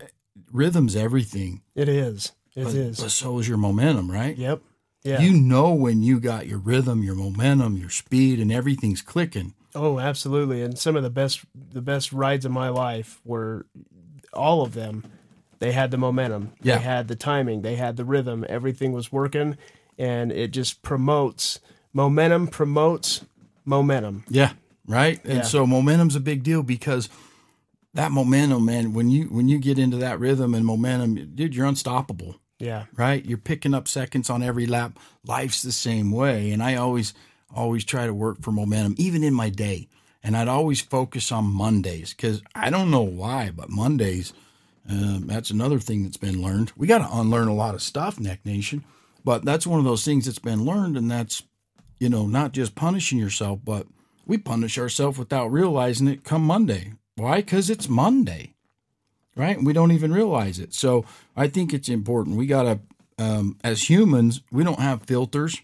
rhythm's 0.52 0.96
everything. 0.96 1.62
It 1.74 1.88
is. 1.88 2.32
It 2.54 2.64
but, 2.64 2.74
is. 2.74 3.00
but 3.00 3.10
so 3.10 3.38
is 3.38 3.48
your 3.48 3.58
momentum, 3.58 4.10
right? 4.10 4.36
Yep. 4.36 4.60
Yeah. 5.02 5.20
You 5.20 5.34
know 5.34 5.74
when 5.74 6.02
you 6.02 6.18
got 6.18 6.46
your 6.46 6.58
rhythm, 6.58 7.02
your 7.02 7.14
momentum, 7.14 7.76
your 7.76 7.90
speed, 7.90 8.40
and 8.40 8.50
everything's 8.50 9.02
clicking. 9.02 9.54
Oh, 9.74 9.98
absolutely. 9.98 10.62
And 10.62 10.78
some 10.78 10.96
of 10.96 11.02
the 11.02 11.10
best 11.10 11.44
the 11.54 11.82
best 11.82 12.12
rides 12.12 12.44
of 12.44 12.52
my 12.52 12.68
life 12.68 13.20
were 13.24 13.66
all 14.32 14.62
of 14.62 14.74
them. 14.74 15.04
They 15.58 15.72
had 15.72 15.90
the 15.90 15.98
momentum. 15.98 16.52
Yeah. 16.62 16.76
They 16.76 16.84
had 16.84 17.08
the 17.08 17.16
timing. 17.16 17.62
They 17.62 17.76
had 17.76 17.96
the 17.96 18.04
rhythm. 18.04 18.44
Everything 18.48 18.92
was 18.92 19.12
working 19.12 19.56
and 19.98 20.32
it 20.32 20.48
just 20.48 20.82
promotes 20.82 21.60
momentum 21.94 22.46
promotes 22.48 23.24
momentum. 23.64 24.24
Yeah, 24.28 24.52
right. 24.86 25.18
And 25.24 25.38
Yeah. 25.38 25.42
so 25.42 25.66
momentum's 25.66 26.16
a 26.16 26.20
big 26.20 26.42
deal 26.42 26.62
because 26.62 27.08
that 27.94 28.12
momentum, 28.12 28.64
man, 28.66 28.92
when 28.92 29.08
you 29.08 29.24
when 29.26 29.48
you 29.48 29.58
get 29.58 29.78
into 29.78 29.96
that 29.98 30.20
rhythm 30.20 30.54
and 30.54 30.66
momentum, 30.66 31.34
dude, 31.34 31.54
you're 31.54 31.64
unstoppable. 31.66 32.36
Yeah. 32.58 32.84
Right? 32.96 33.24
You're 33.24 33.38
picking 33.38 33.74
up 33.74 33.88
seconds 33.88 34.28
on 34.30 34.42
every 34.42 34.66
lap. 34.66 34.98
Life's 35.26 35.62
the 35.62 35.72
same 35.72 36.10
way, 36.10 36.50
and 36.50 36.62
I 36.62 36.74
always 36.76 37.14
always 37.54 37.84
try 37.84 38.06
to 38.06 38.12
work 38.14 38.42
for 38.42 38.50
momentum, 38.52 38.94
even 38.98 39.22
in 39.22 39.32
my 39.32 39.48
day. 39.48 39.88
And 40.26 40.36
I'd 40.36 40.48
always 40.48 40.80
focus 40.80 41.30
on 41.30 41.44
Mondays 41.44 42.14
because 42.14 42.42
I 42.54 42.70
don't 42.70 42.90
know 42.90 43.02
why, 43.02 43.50
but 43.54 43.68
Mondays, 43.68 44.32
um, 44.88 45.26
that's 45.26 45.50
another 45.50 45.78
thing 45.78 46.02
that's 46.02 46.16
been 46.16 46.40
learned. 46.40 46.72
We 46.76 46.86
got 46.86 47.06
to 47.06 47.18
unlearn 47.18 47.46
a 47.48 47.54
lot 47.54 47.74
of 47.74 47.82
stuff, 47.82 48.18
Neck 48.18 48.40
Nation, 48.44 48.84
but 49.22 49.44
that's 49.44 49.66
one 49.66 49.78
of 49.78 49.84
those 49.84 50.02
things 50.04 50.24
that's 50.24 50.38
been 50.38 50.64
learned, 50.64 50.96
and 50.96 51.10
that's 51.10 51.42
you 51.98 52.08
know 52.08 52.26
not 52.26 52.52
just 52.52 52.74
punishing 52.74 53.18
yourself, 53.18 53.60
but 53.64 53.86
we 54.26 54.38
punish 54.38 54.78
ourselves 54.78 55.18
without 55.18 55.48
realizing 55.52 56.08
it. 56.08 56.24
Come 56.24 56.42
Monday, 56.44 56.94
why? 57.16 57.36
Because 57.36 57.70
it's 57.70 57.88
Monday, 57.88 58.54
right? 59.36 59.56
And 59.56 59.66
we 59.66 59.72
don't 59.72 59.92
even 59.92 60.12
realize 60.12 60.58
it. 60.58 60.74
So 60.74 61.04
I 61.36 61.48
think 61.48 61.72
it's 61.72 61.88
important. 61.88 62.36
We 62.36 62.46
gotta, 62.46 62.80
um, 63.18 63.58
as 63.62 63.88
humans, 63.90 64.40
we 64.50 64.64
don't 64.64 64.80
have 64.80 65.02
filters, 65.02 65.60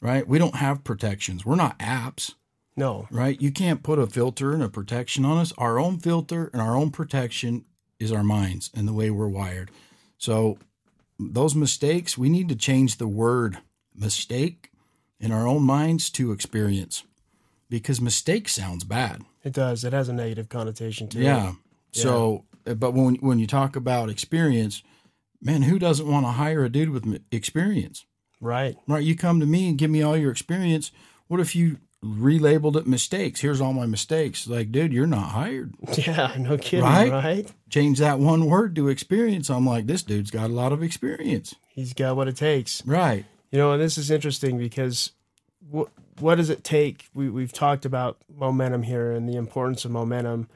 right? 0.00 0.26
We 0.26 0.38
don't 0.38 0.56
have 0.56 0.84
protections. 0.84 1.44
We're 1.44 1.56
not 1.56 1.78
apps 1.78 2.34
No. 2.76 3.06
right? 3.10 3.40
You 3.40 3.50
can't 3.50 3.82
put 3.82 3.98
a 3.98 4.06
filter 4.06 4.52
and 4.52 4.62
a 4.62 4.68
protection 4.68 5.24
on 5.24 5.38
us. 5.38 5.52
Our 5.58 5.78
own 5.78 5.98
filter 5.98 6.50
and 6.52 6.62
our 6.62 6.76
own 6.76 6.90
protection 6.90 7.64
is 7.98 8.10
our 8.12 8.24
minds 8.24 8.70
and 8.74 8.86
the 8.88 8.92
way 8.92 9.10
we're 9.10 9.28
wired. 9.28 9.70
So 10.18 10.58
those 11.18 11.54
mistakes, 11.54 12.16
we 12.18 12.28
need 12.28 12.48
to 12.48 12.56
change 12.56 12.96
the 12.96 13.06
word 13.08 13.58
mistake 13.94 14.70
in 15.20 15.32
our 15.32 15.46
own 15.46 15.62
minds 15.62 16.10
to 16.10 16.32
experience 16.32 17.04
because 17.70 18.00
mistake 18.00 18.48
sounds 18.48 18.84
bad. 18.84 19.22
It 19.42 19.52
does. 19.52 19.84
It 19.84 19.92
has 19.92 20.08
a 20.08 20.12
negative 20.12 20.48
connotation 20.48 21.08
to 21.08 21.18
it. 21.20 21.24
Yeah. 21.24 21.52
So, 21.92 22.44
uh, 22.66 22.74
but 22.74 22.92
when 22.92 23.16
when 23.16 23.38
you 23.38 23.46
talk 23.46 23.76
about 23.76 24.10
experience, 24.10 24.82
man, 25.40 25.62
who 25.62 25.78
doesn't 25.78 26.06
want 26.10 26.26
to 26.26 26.32
hire 26.32 26.64
a 26.64 26.68
dude 26.68 26.90
with 26.90 27.20
experience? 27.30 28.04
Right. 28.40 28.76
right? 28.86 29.02
You 29.02 29.16
come 29.16 29.40
to 29.40 29.46
me 29.46 29.68
and 29.68 29.78
give 29.78 29.90
me 29.90 30.02
all 30.02 30.16
your 30.16 30.30
experience. 30.30 30.90
What 31.28 31.40
if 31.40 31.54
you 31.56 31.78
relabeled 32.04 32.76
it 32.76 32.86
mistakes? 32.86 33.40
Here's 33.40 33.60
all 33.60 33.72
my 33.72 33.86
mistakes. 33.86 34.46
Like, 34.46 34.70
dude, 34.70 34.92
you're 34.92 35.06
not 35.06 35.30
hired. 35.30 35.74
Yeah, 35.96 36.34
no 36.38 36.58
kidding, 36.58 36.84
Right? 36.84 37.10
right? 37.10 37.52
Change 37.70 37.98
that 38.00 38.18
one 38.18 38.46
word 38.46 38.76
to 38.76 38.88
experience. 38.88 39.48
I'm 39.48 39.66
like, 39.66 39.86
this 39.86 40.02
dude's 40.02 40.30
got 40.30 40.50
a 40.50 40.52
lot 40.52 40.72
of 40.72 40.82
experience. 40.82 41.54
He's 41.68 41.94
got 41.94 42.16
what 42.16 42.28
it 42.28 42.36
takes. 42.36 42.84
Right. 42.86 43.24
You 43.54 43.60
know, 43.60 43.70
and 43.70 43.80
this 43.80 43.96
is 43.96 44.10
interesting 44.10 44.58
because 44.58 45.12
what 45.70 45.86
what 46.18 46.34
does 46.34 46.50
it 46.50 46.64
take? 46.64 47.06
We 47.14 47.30
we've 47.30 47.52
talked 47.52 47.84
about 47.84 48.18
momentum 48.28 48.82
here 48.82 49.12
and 49.12 49.28
the 49.28 49.36
importance 49.36 49.84
of 49.84 49.92
momentum, 49.92 50.48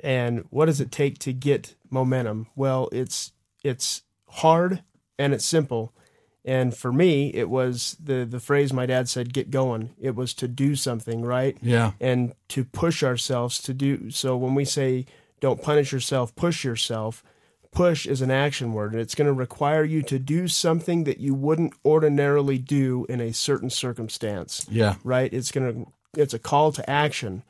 and 0.00 0.44
what 0.50 0.66
does 0.66 0.78
it 0.78 0.92
take 0.92 1.18
to 1.20 1.32
get 1.32 1.76
momentum? 1.88 2.48
Well, 2.54 2.90
it's 2.92 3.32
it's 3.64 4.02
hard 4.28 4.82
and 5.18 5.32
it's 5.32 5.46
simple. 5.46 5.94
And 6.44 6.76
for 6.76 6.92
me, 6.92 7.30
it 7.32 7.48
was 7.48 7.96
the 7.98 8.26
the 8.26 8.38
phrase 8.38 8.70
my 8.70 8.84
dad 8.84 9.08
said, 9.08 9.32
"Get 9.32 9.50
going." 9.50 9.94
It 9.98 10.14
was 10.14 10.34
to 10.34 10.46
do 10.46 10.76
something, 10.76 11.22
right? 11.22 11.56
Yeah. 11.62 11.92
and 12.02 12.34
to 12.48 12.66
push 12.66 13.02
ourselves 13.02 13.62
to 13.62 13.72
do 13.72 14.10
so 14.10 14.36
when 14.36 14.54
we 14.54 14.66
say 14.66 15.06
don't 15.40 15.62
punish 15.62 15.90
yourself 15.90 16.36
push 16.36 16.64
yourself 16.64 17.24
push 17.76 18.06
is 18.06 18.22
an 18.22 18.30
action 18.30 18.72
word 18.72 18.92
and 18.92 19.00
it's 19.00 19.14
going 19.14 19.26
to 19.26 19.32
require 19.32 19.84
you 19.84 20.02
to 20.02 20.18
do 20.18 20.48
something 20.48 21.04
that 21.04 21.18
you 21.18 21.34
wouldn't 21.34 21.72
ordinarily 21.84 22.58
do 22.58 23.04
in 23.08 23.20
a 23.20 23.32
certain 23.32 23.70
circumstance 23.70 24.66
Yeah. 24.70 24.96
right 25.04 25.32
it's 25.32 25.52
going 25.52 25.84
to 25.84 25.92
it's 26.20 26.34
a 26.34 26.38
call 26.38 26.72
to 26.72 26.88
action 26.90 27.42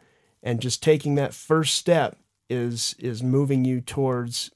and 0.43 0.61
just 0.61 0.83
taking 0.83 1.15
that 1.15 1.33
first 1.35 1.75
step 1.75 2.17
is 2.51 2.95
is 2.99 3.23
moving 3.23 3.65
you 3.65 3.81
towards 3.81 4.51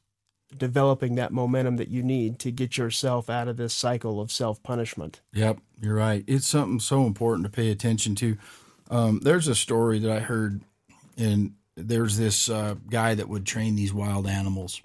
developing 0.58 1.14
that 1.14 1.32
momentum 1.32 1.76
that 1.76 1.88
you 1.88 2.02
need 2.02 2.38
to 2.40 2.50
get 2.50 2.76
yourself 2.76 3.30
out 3.30 3.46
of 3.48 3.56
this 3.56 3.72
cycle 3.72 4.20
of 4.20 4.32
self-punishment 4.32 5.20
Yep, 5.32 5.58
you're 5.80 5.94
right. 5.94 6.24
It's 6.26 6.46
something 6.48 6.80
so 6.80 7.06
important 7.06 7.44
to 7.46 7.50
pay 7.50 7.70
attention 7.70 8.14
to. 8.16 8.36
Um, 8.90 9.20
there's 9.22 9.46
a 9.46 9.54
story 9.54 10.00
that 10.00 10.10
I 10.10 10.18
heard, 10.18 10.60
and 11.16 11.52
there's 11.76 12.16
this 12.18 12.48
uh, 12.48 12.74
guy 12.90 13.14
that 13.14 13.28
would 13.28 13.46
train 13.46 13.76
these 13.76 13.94
wild 13.94 14.26
animals, 14.26 14.80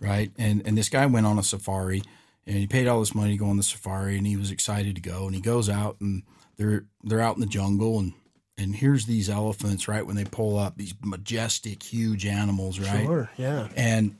right? 0.00 0.30
And 0.38 0.66
and 0.66 0.76
this 0.76 0.88
guy 0.88 1.06
went 1.06 1.26
on 1.26 1.38
a 1.38 1.42
safari, 1.42 2.02
and 2.46 2.56
he 2.56 2.66
paid 2.66 2.86
all 2.86 3.00
this 3.00 3.14
money 3.14 3.32
to 3.32 3.38
go 3.38 3.46
on 3.46 3.56
the 3.56 3.62
safari, 3.62 4.16
and 4.16 4.26
he 4.26 4.36
was 4.36 4.50
excited 4.50 4.94
to 4.96 5.00
go, 5.00 5.26
and 5.26 5.34
he 5.34 5.40
goes 5.40 5.68
out, 5.68 5.96
and 6.00 6.22
they're 6.56 6.84
they're 7.02 7.20
out 7.20 7.36
in 7.36 7.40
the 7.40 7.46
jungle, 7.46 7.98
and 7.98 8.12
and 8.56 8.76
here's 8.76 9.06
these 9.06 9.28
elephants, 9.28 9.88
right? 9.88 10.06
When 10.06 10.16
they 10.16 10.24
pull 10.24 10.58
up, 10.58 10.76
these 10.76 10.94
majestic, 11.02 11.82
huge 11.82 12.24
animals, 12.24 12.78
right? 12.78 13.04
sure 13.04 13.30
yeah 13.36 13.68
And 13.76 14.16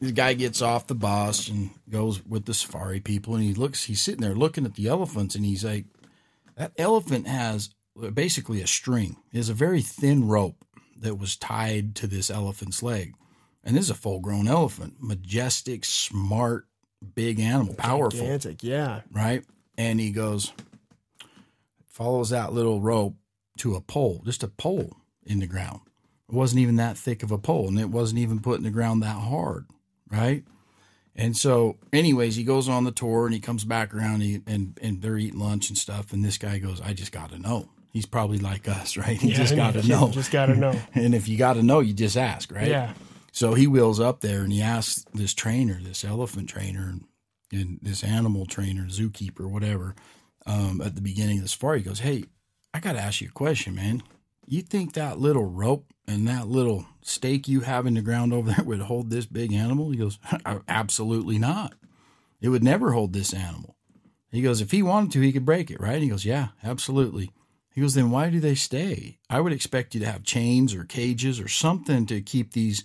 the 0.00 0.12
guy 0.12 0.34
gets 0.34 0.62
off 0.62 0.88
the 0.88 0.94
bus 0.94 1.48
and 1.48 1.70
goes 1.88 2.24
with 2.26 2.44
the 2.44 2.54
safari 2.54 3.00
people, 3.00 3.34
and 3.34 3.44
he 3.44 3.54
looks. 3.54 3.84
He's 3.84 4.00
sitting 4.00 4.20
there 4.20 4.34
looking 4.34 4.64
at 4.64 4.74
the 4.74 4.88
elephants, 4.88 5.34
and 5.34 5.44
he's 5.44 5.64
like, 5.64 5.84
"That 6.56 6.72
elephant 6.76 7.26
has 7.26 7.70
basically 8.14 8.60
a 8.60 8.66
string. 8.66 9.16
It 9.32 9.38
is 9.38 9.48
a 9.48 9.54
very 9.54 9.82
thin 9.82 10.26
rope 10.26 10.64
that 11.00 11.18
was 11.18 11.36
tied 11.36 11.94
to 11.96 12.06
this 12.06 12.30
elephant's 12.30 12.82
leg, 12.82 13.14
and 13.64 13.76
this 13.76 13.84
is 13.84 13.90
a 13.90 13.94
full-grown 13.94 14.48
elephant, 14.48 14.96
majestic, 15.00 15.84
smart, 15.84 16.66
big 17.14 17.40
animal, 17.40 17.74
powerful, 17.74 18.20
gigantic 18.20 18.62
yeah 18.62 19.00
right?" 19.12 19.44
And 19.78 19.98
he 19.98 20.10
goes, 20.10 20.52
follows 21.86 22.30
that 22.30 22.52
little 22.52 22.80
rope 22.80 23.14
to 23.58 23.74
a 23.74 23.80
pole, 23.80 24.22
just 24.24 24.42
a 24.42 24.48
pole 24.48 24.96
in 25.24 25.38
the 25.38 25.46
ground. 25.46 25.80
It 26.28 26.34
wasn't 26.34 26.60
even 26.60 26.76
that 26.76 26.96
thick 26.96 27.22
of 27.22 27.30
a 27.30 27.38
pole, 27.38 27.68
and 27.68 27.78
it 27.78 27.90
wasn't 27.90 28.20
even 28.20 28.40
put 28.40 28.58
in 28.58 28.64
the 28.64 28.70
ground 28.70 29.02
that 29.02 29.16
hard, 29.16 29.66
right? 30.10 30.44
And 31.14 31.36
so, 31.36 31.76
anyways, 31.92 32.36
he 32.36 32.44
goes 32.44 32.68
on 32.68 32.84
the 32.84 32.90
tour 32.90 33.26
and 33.26 33.34
he 33.34 33.40
comes 33.40 33.64
back 33.64 33.94
around 33.94 34.20
he, 34.20 34.40
and 34.46 34.78
and 34.82 35.02
they're 35.02 35.18
eating 35.18 35.38
lunch 35.40 35.68
and 35.68 35.76
stuff. 35.76 36.12
And 36.12 36.24
this 36.24 36.38
guy 36.38 36.58
goes, 36.58 36.80
"I 36.80 36.94
just 36.94 37.12
got 37.12 37.30
to 37.30 37.38
know." 37.38 37.68
He's 37.92 38.06
probably 38.06 38.38
like 38.38 38.66
us, 38.66 38.96
right? 38.96 39.20
He 39.20 39.32
just 39.32 39.54
got 39.54 39.74
to 39.74 39.82
know. 39.86 40.08
just 40.08 40.30
got 40.30 40.46
to 40.46 40.56
know 40.56 40.74
and 40.94 41.14
if 41.14 41.28
you 41.28 41.36
got 41.36 41.54
to 41.54 41.62
know, 41.62 41.80
you 41.80 41.92
just 41.92 42.16
ask, 42.16 42.50
right? 42.50 42.68
yeah 42.68 42.94
So 43.32 43.54
he 43.54 43.66
wheels 43.66 43.98
up 43.98 44.20
there 44.20 44.42
and 44.42 44.52
he 44.52 44.60
asks 44.60 45.04
this 45.14 45.32
trainer, 45.34 45.80
this 45.82 46.04
elephant 46.04 46.48
trainer, 46.48 46.88
and, 46.88 47.04
this 47.82 48.02
animal 48.02 48.46
trainer, 48.46 48.84
zookeeper, 48.84 49.50
whatever, 49.50 49.94
um, 50.46 50.80
at 50.80 50.94
the 50.94 51.02
beginning 51.02 51.36
of 51.36 51.42
the 51.42 51.48
safari, 51.50 51.80
he 51.80 51.84
goes, 51.84 52.00
Hey, 52.00 52.24
I 52.72 52.80
got 52.80 52.92
to 52.92 52.98
ask 52.98 53.20
you 53.20 53.28
a 53.28 53.32
question, 53.32 53.74
man. 53.74 54.02
You 54.46 54.62
think 54.62 54.94
that 54.94 55.18
little 55.18 55.44
rope 55.44 55.84
and 56.08 56.26
that 56.28 56.48
little 56.48 56.86
stake 57.02 57.48
you 57.48 57.60
have 57.60 57.86
in 57.86 57.92
the 57.92 58.00
ground 58.00 58.32
over 58.32 58.50
there 58.50 58.64
would 58.64 58.80
hold 58.80 59.10
this 59.10 59.26
big 59.26 59.52
animal? 59.52 59.90
He 59.90 59.98
goes, 59.98 60.18
Absolutely 60.68 61.38
not. 61.38 61.74
It 62.40 62.48
would 62.48 62.64
never 62.64 62.92
hold 62.92 63.12
this 63.12 63.34
animal. 63.34 63.76
He 64.30 64.40
goes, 64.40 64.62
If 64.62 64.70
he 64.70 64.82
wanted 64.82 65.12
to, 65.12 65.20
he 65.20 65.32
could 65.32 65.44
break 65.44 65.70
it, 65.70 65.80
right? 65.80 65.94
And 65.94 66.02
He 66.04 66.08
goes, 66.08 66.24
Yeah, 66.24 66.48
absolutely. 66.64 67.32
He 67.74 67.82
goes, 67.82 67.92
Then 67.92 68.10
why 68.10 68.30
do 68.30 68.40
they 68.40 68.54
stay? 68.54 69.18
I 69.28 69.40
would 69.40 69.52
expect 69.52 69.94
you 69.94 70.00
to 70.00 70.10
have 70.10 70.24
chains 70.24 70.74
or 70.74 70.84
cages 70.84 71.38
or 71.38 71.48
something 71.48 72.06
to 72.06 72.22
keep 72.22 72.52
these 72.52 72.82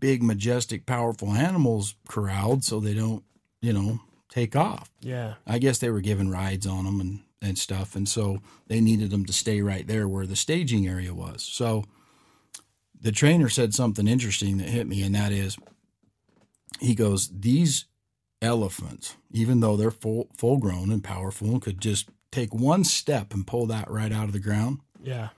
big, 0.00 0.22
majestic, 0.22 0.86
powerful 0.86 1.30
animals 1.32 1.94
corralled 2.08 2.64
so 2.64 2.80
they 2.80 2.94
don't, 2.94 3.24
you 3.60 3.72
know, 3.72 4.00
take 4.28 4.54
off. 4.54 4.90
yeah 5.00 5.34
I 5.46 5.58
guess 5.58 5.78
they 5.78 5.90
were 5.90 6.00
given 6.00 6.30
rides 6.30 6.66
on 6.66 6.84
them 6.84 7.00
and, 7.00 7.20
and 7.40 7.58
stuff. 7.58 7.96
And 7.96 8.08
so 8.08 8.40
they 8.66 8.80
needed 8.80 9.10
them 9.10 9.24
to 9.26 9.32
stay 9.32 9.62
right 9.62 9.86
there 9.86 10.06
where 10.06 10.26
the 10.26 10.36
staging 10.36 10.86
area 10.86 11.14
was. 11.14 11.42
So 11.42 11.84
the 13.00 13.12
trainer 13.12 13.48
said 13.48 13.74
something 13.74 14.08
interesting 14.08 14.58
that 14.58 14.68
hit 14.68 14.86
me, 14.86 15.02
and 15.02 15.14
that 15.14 15.32
is 15.32 15.56
he 16.80 16.94
goes, 16.94 17.28
These 17.28 17.86
elephants, 18.42 19.16
even 19.30 19.60
though 19.60 19.76
they're 19.76 19.90
full, 19.90 20.28
full 20.36 20.58
grown 20.58 20.90
and 20.90 21.02
powerful 21.02 21.48
and 21.48 21.62
could 21.62 21.80
just 21.80 22.08
take 22.30 22.52
one 22.54 22.84
step 22.84 23.32
and 23.32 23.46
pull 23.46 23.66
that 23.66 23.90
right 23.90 24.12
out 24.12 24.26
of 24.26 24.32
the 24.32 24.40
ground, 24.40 24.80
yeah 25.02 25.28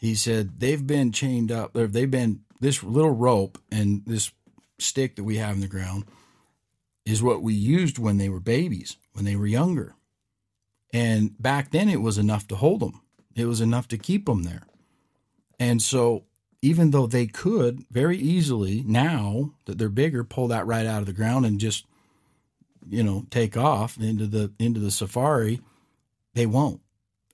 he 0.00 0.14
said 0.14 0.58
they've 0.58 0.86
been 0.86 1.12
chained 1.12 1.52
up 1.52 1.72
they've 1.74 2.10
been 2.10 2.40
this 2.60 2.82
little 2.82 3.10
rope 3.10 3.58
and 3.72 4.02
this 4.06 4.32
stick 4.78 5.16
that 5.16 5.24
we 5.24 5.36
have 5.36 5.54
in 5.54 5.60
the 5.60 5.68
ground 5.68 6.04
is 7.04 7.22
what 7.22 7.42
we 7.42 7.54
used 7.54 7.98
when 7.98 8.18
they 8.18 8.28
were 8.28 8.40
babies 8.40 8.96
when 9.12 9.24
they 9.24 9.36
were 9.36 9.46
younger. 9.46 9.94
And 10.92 11.40
back 11.40 11.70
then 11.70 11.88
it 11.88 12.00
was 12.00 12.18
enough 12.18 12.46
to 12.48 12.56
hold 12.56 12.80
them 12.80 13.00
it 13.34 13.46
was 13.46 13.60
enough 13.60 13.88
to 13.88 13.98
keep 13.98 14.26
them 14.26 14.42
there. 14.42 14.62
And 15.58 15.82
so 15.82 16.24
even 16.62 16.90
though 16.90 17.06
they 17.06 17.26
could 17.26 17.84
very 17.90 18.18
easily 18.18 18.82
now 18.86 19.52
that 19.64 19.78
they're 19.78 19.88
bigger 19.88 20.24
pull 20.24 20.48
that 20.48 20.66
right 20.66 20.86
out 20.86 21.00
of 21.00 21.06
the 21.06 21.12
ground 21.12 21.46
and 21.46 21.58
just 21.58 21.86
you 22.88 23.02
know 23.02 23.26
take 23.30 23.56
off 23.56 23.98
into 23.98 24.26
the 24.26 24.52
into 24.58 24.80
the 24.80 24.90
safari 24.90 25.60
they 26.34 26.46
won't. 26.46 26.80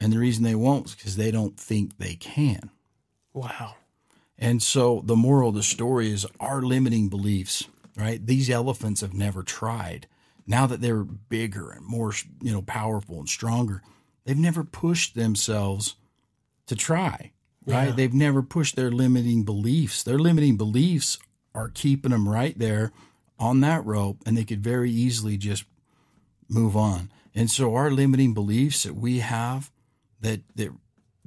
And 0.01 0.13
the 0.13 0.19
reason 0.19 0.45
they 0.45 0.55
won't 0.55 0.87
is 0.87 0.95
because 0.95 1.17
they 1.17 1.31
don't 1.31 1.59
think 1.59 1.97
they 1.97 2.15
can. 2.15 2.71
Wow 3.33 3.75
and 4.39 4.63
so 4.63 5.03
the 5.05 5.17
moral 5.17 5.51
of 5.51 5.55
the 5.55 5.63
story 5.63 6.11
is 6.11 6.27
our 6.41 6.63
limiting 6.63 7.09
beliefs, 7.09 7.65
right? 7.97 8.25
These 8.25 8.51
elephants 8.51 9.01
have 9.01 9.15
never 9.15 9.43
tried. 9.43 10.07
Now 10.47 10.67
that 10.67 10.81
they're 10.81 11.05
bigger 11.05 11.71
and 11.71 11.85
more, 11.85 12.13
you 12.41 12.53
know, 12.53 12.63
powerful 12.63 13.19
and 13.19 13.29
stronger, 13.29 13.83
they've 14.25 14.37
never 14.37 14.63
pushed 14.63 15.15
themselves 15.15 15.97
to 16.67 16.77
try, 16.77 17.33
right? 17.67 17.89
Yeah. 17.89 17.93
They've 17.93 18.15
never 18.15 18.43
pushed 18.43 18.77
their 18.77 18.91
limiting 18.91 19.45
beliefs. 19.45 20.03
Their 20.03 20.19
limiting 20.19 20.57
beliefs 20.57 21.19
are 21.55 21.69
keeping 21.69 22.11
them 22.13 22.29
right 22.29 22.57
there 22.59 22.93
on 23.39 23.61
that 23.61 23.85
rope, 23.85 24.19
and 24.27 24.37
they 24.37 24.45
could 24.45 24.63
very 24.63 24.91
easily 24.91 25.37
just 25.37 25.65
move 26.49 26.77
on. 26.77 27.11
And 27.35 27.51
so 27.51 27.75
our 27.75 27.91
limiting 27.91 28.35
beliefs 28.35 28.85
that 28.85 28.95
we 28.95 29.19
have 29.19 29.71
that 30.21 30.41
that 30.55 30.71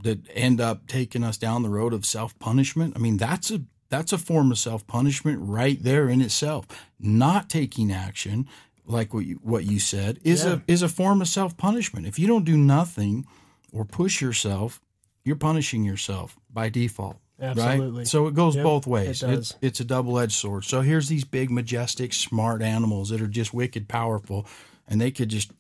that 0.04 0.20
end 0.34 0.62
up 0.62 0.88
taking 0.88 1.24
us 1.24 1.38
down 1.38 1.64
the 1.64 1.70
road 1.70 1.94
of 1.94 2.06
self-punishment. 2.06 2.94
I 2.96 3.00
mean, 3.00 3.18
that's 3.18 3.52
a 3.52 3.62
that's 3.90 4.14
a 4.14 4.18
form 4.20 4.52
of 4.52 4.58
self-punishment 4.60 5.40
right 5.42 5.82
there 5.82 6.08
in 6.10 6.22
itself. 6.22 6.68
Not 7.00 7.50
taking 7.50 7.92
action, 7.92 8.48
like 8.86 9.14
what 9.14 9.26
you, 9.26 9.40
what 9.42 9.66
you 9.66 9.80
said, 9.80 10.20
is 10.24 10.44
Yeah. 10.46 10.54
a 10.54 10.62
is 10.72 10.82
a 10.82 10.90
form 10.90 11.22
of 11.22 11.28
self-punishment. 11.28 12.06
If 12.06 12.20
you 12.20 12.28
don't 12.28 12.46
do 12.46 12.56
nothing 12.58 13.26
or 13.72 13.86
push 13.86 14.22
yourself, 14.22 14.80
you're 15.24 15.36
punishing 15.36 15.84
yourself 15.84 16.38
by 16.52 16.70
default. 16.70 17.18
Absolutely. 17.42 18.00
Right? 18.00 18.08
So 18.08 18.28
it 18.28 18.34
goes 18.34 18.56
Yep, 18.56 18.64
both 18.64 18.86
ways. 18.88 19.24
it 19.24 19.28
does. 19.28 19.38
It's 19.40 19.56
it's 19.62 19.80
a 19.80 19.86
double-edged 19.86 20.34
sword. 20.34 20.66
So 20.66 20.82
here's 20.82 21.08
these 21.08 21.24
big, 21.24 21.50
majestic, 21.50 22.14
smart 22.14 22.62
animals 22.62 23.10
that 23.10 23.22
are 23.22 23.28
just 23.28 23.54
wicked 23.54 23.88
powerful, 23.88 24.46
and 24.88 25.00
they 25.00 25.10
could 25.12 25.30
just 25.30 25.52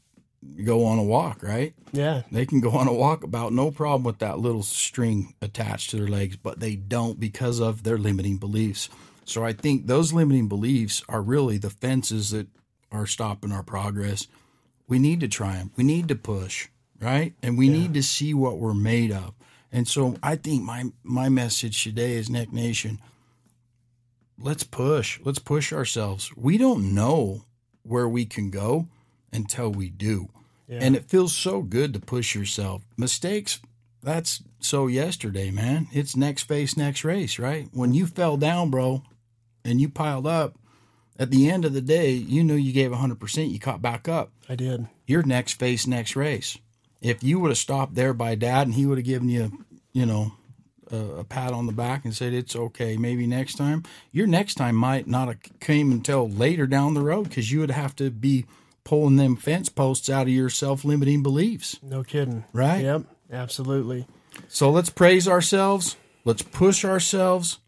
go 0.63 0.85
on 0.85 0.99
a 0.99 1.03
walk, 1.03 1.43
right? 1.43 1.73
yeah 1.91 2.23
They 2.31 2.45
can 2.45 2.59
go 2.59 2.71
on 2.71 2.87
a 2.87 2.93
walk 2.93 3.23
about 3.23 3.53
no 3.53 3.71
problem 3.71 4.03
with 4.03 4.19
that 4.19 4.39
little 4.39 4.63
string 4.63 5.33
attached 5.41 5.89
to 5.91 5.97
their 5.97 6.07
legs, 6.07 6.35
but 6.35 6.59
they 6.59 6.75
don't 6.75 7.19
because 7.19 7.59
of 7.59 7.83
their 7.83 7.97
limiting 7.97 8.37
beliefs. 8.37 8.89
So 9.25 9.43
I 9.43 9.53
think 9.53 9.87
those 9.87 10.13
limiting 10.13 10.47
beliefs 10.47 11.03
are 11.07 11.21
really 11.21 11.57
the 11.57 11.69
fences 11.69 12.31
that 12.31 12.47
are 12.91 13.05
stopping 13.05 13.51
our 13.51 13.63
progress. 13.63 14.27
We 14.87 14.97
need 14.97 15.19
to 15.19 15.27
try 15.27 15.57
them. 15.57 15.71
We 15.75 15.83
need 15.83 16.07
to 16.07 16.15
push, 16.15 16.67
right? 16.99 17.33
And 17.43 17.57
we 17.57 17.69
need 17.69 17.93
to 17.93 18.01
see 18.01 18.33
what 18.33 18.57
we're 18.57 18.73
made 18.73 19.11
of. 19.11 19.33
And 19.71 19.87
so 19.87 20.17
I 20.23 20.35
think 20.35 20.63
my 20.63 20.85
my 21.03 21.29
message 21.29 21.83
today 21.83 22.13
is 22.13 22.29
Neck 22.29 22.51
Nation. 22.51 22.99
Let's 24.39 24.63
push. 24.63 25.19
Let's 25.23 25.37
push 25.37 25.71
ourselves. 25.71 26.31
We 26.35 26.57
don't 26.57 26.95
know 26.95 27.43
where 27.83 28.09
we 28.09 28.25
can 28.25 28.49
go 28.49 28.87
until 29.31 29.71
we 29.71 29.89
do. 29.89 30.29
Yeah. 30.67 30.79
And 30.81 30.95
it 30.95 31.09
feels 31.09 31.35
so 31.35 31.61
good 31.61 31.93
to 31.93 31.99
push 31.99 32.35
yourself. 32.35 32.83
Mistakes, 32.95 33.59
that's 34.03 34.43
so 34.59 34.87
yesterday, 34.87 35.51
man. 35.51 35.87
It's 35.91 36.15
next 36.15 36.43
face, 36.43 36.77
next 36.77 37.03
race, 37.03 37.39
right? 37.39 37.67
When 37.73 37.93
you 37.93 38.05
fell 38.05 38.37
down, 38.37 38.69
bro, 38.69 39.03
and 39.65 39.81
you 39.81 39.89
piled 39.89 40.27
up, 40.27 40.55
at 41.17 41.31
the 41.31 41.49
end 41.49 41.65
of 41.65 41.73
the 41.73 41.81
day, 41.81 42.11
you 42.11 42.43
knew 42.43 42.55
you 42.55 42.71
gave 42.71 42.91
100%, 42.91 43.51
you 43.51 43.59
caught 43.59 43.81
back 43.81 44.07
up. 44.07 44.31
I 44.47 44.55
did. 44.55 44.87
Your 45.05 45.21
next 45.23 45.53
face, 45.59 45.85
next 45.85 46.15
race. 46.15 46.57
If 47.01 47.23
you 47.23 47.39
would 47.39 47.51
have 47.51 47.57
stopped 47.57 47.95
there 47.95 48.13
by 48.13 48.35
dad 48.35 48.67
and 48.67 48.75
he 48.75 48.85
would 48.85 48.97
have 48.97 49.05
given 49.05 49.27
you, 49.27 49.65
you 49.91 50.05
know, 50.05 50.31
a, 50.91 50.97
a 51.19 51.23
pat 51.23 51.51
on 51.51 51.65
the 51.65 51.73
back 51.73 52.05
and 52.05 52.15
said, 52.15 52.33
it's 52.33 52.55
okay, 52.55 52.95
maybe 52.95 53.27
next 53.27 53.55
time, 53.55 53.83
your 54.11 54.27
next 54.27 54.55
time 54.55 54.75
might 54.75 55.07
not 55.07 55.27
have 55.27 55.39
came 55.59 55.91
until 55.91 56.29
later 56.29 56.65
down 56.65 56.93
the 56.93 57.01
road 57.01 57.23
because 57.27 57.51
you 57.51 57.59
would 57.59 57.71
have 57.71 57.95
to 57.97 58.09
be 58.09 58.45
pulling 58.89 59.17
them 59.17 59.35
fence 59.35 59.69
posts 59.69 60.09
out 60.09 60.23
of 60.23 60.29
your 60.29 60.49
self 60.49 60.83
limiting 60.83 61.21
beliefs. 61.21 61.79
No 61.83 62.03
kidding. 62.03 62.43
Right? 62.51 62.81
Yep. 62.81 63.03
Absolutely. 63.31 64.07
So 64.47 64.71
let's 64.71 64.89
praise 64.89 65.27
ourselves. 65.27 65.95
Let's 66.25 66.41
push 66.41 66.83
ourselves. 66.83 67.59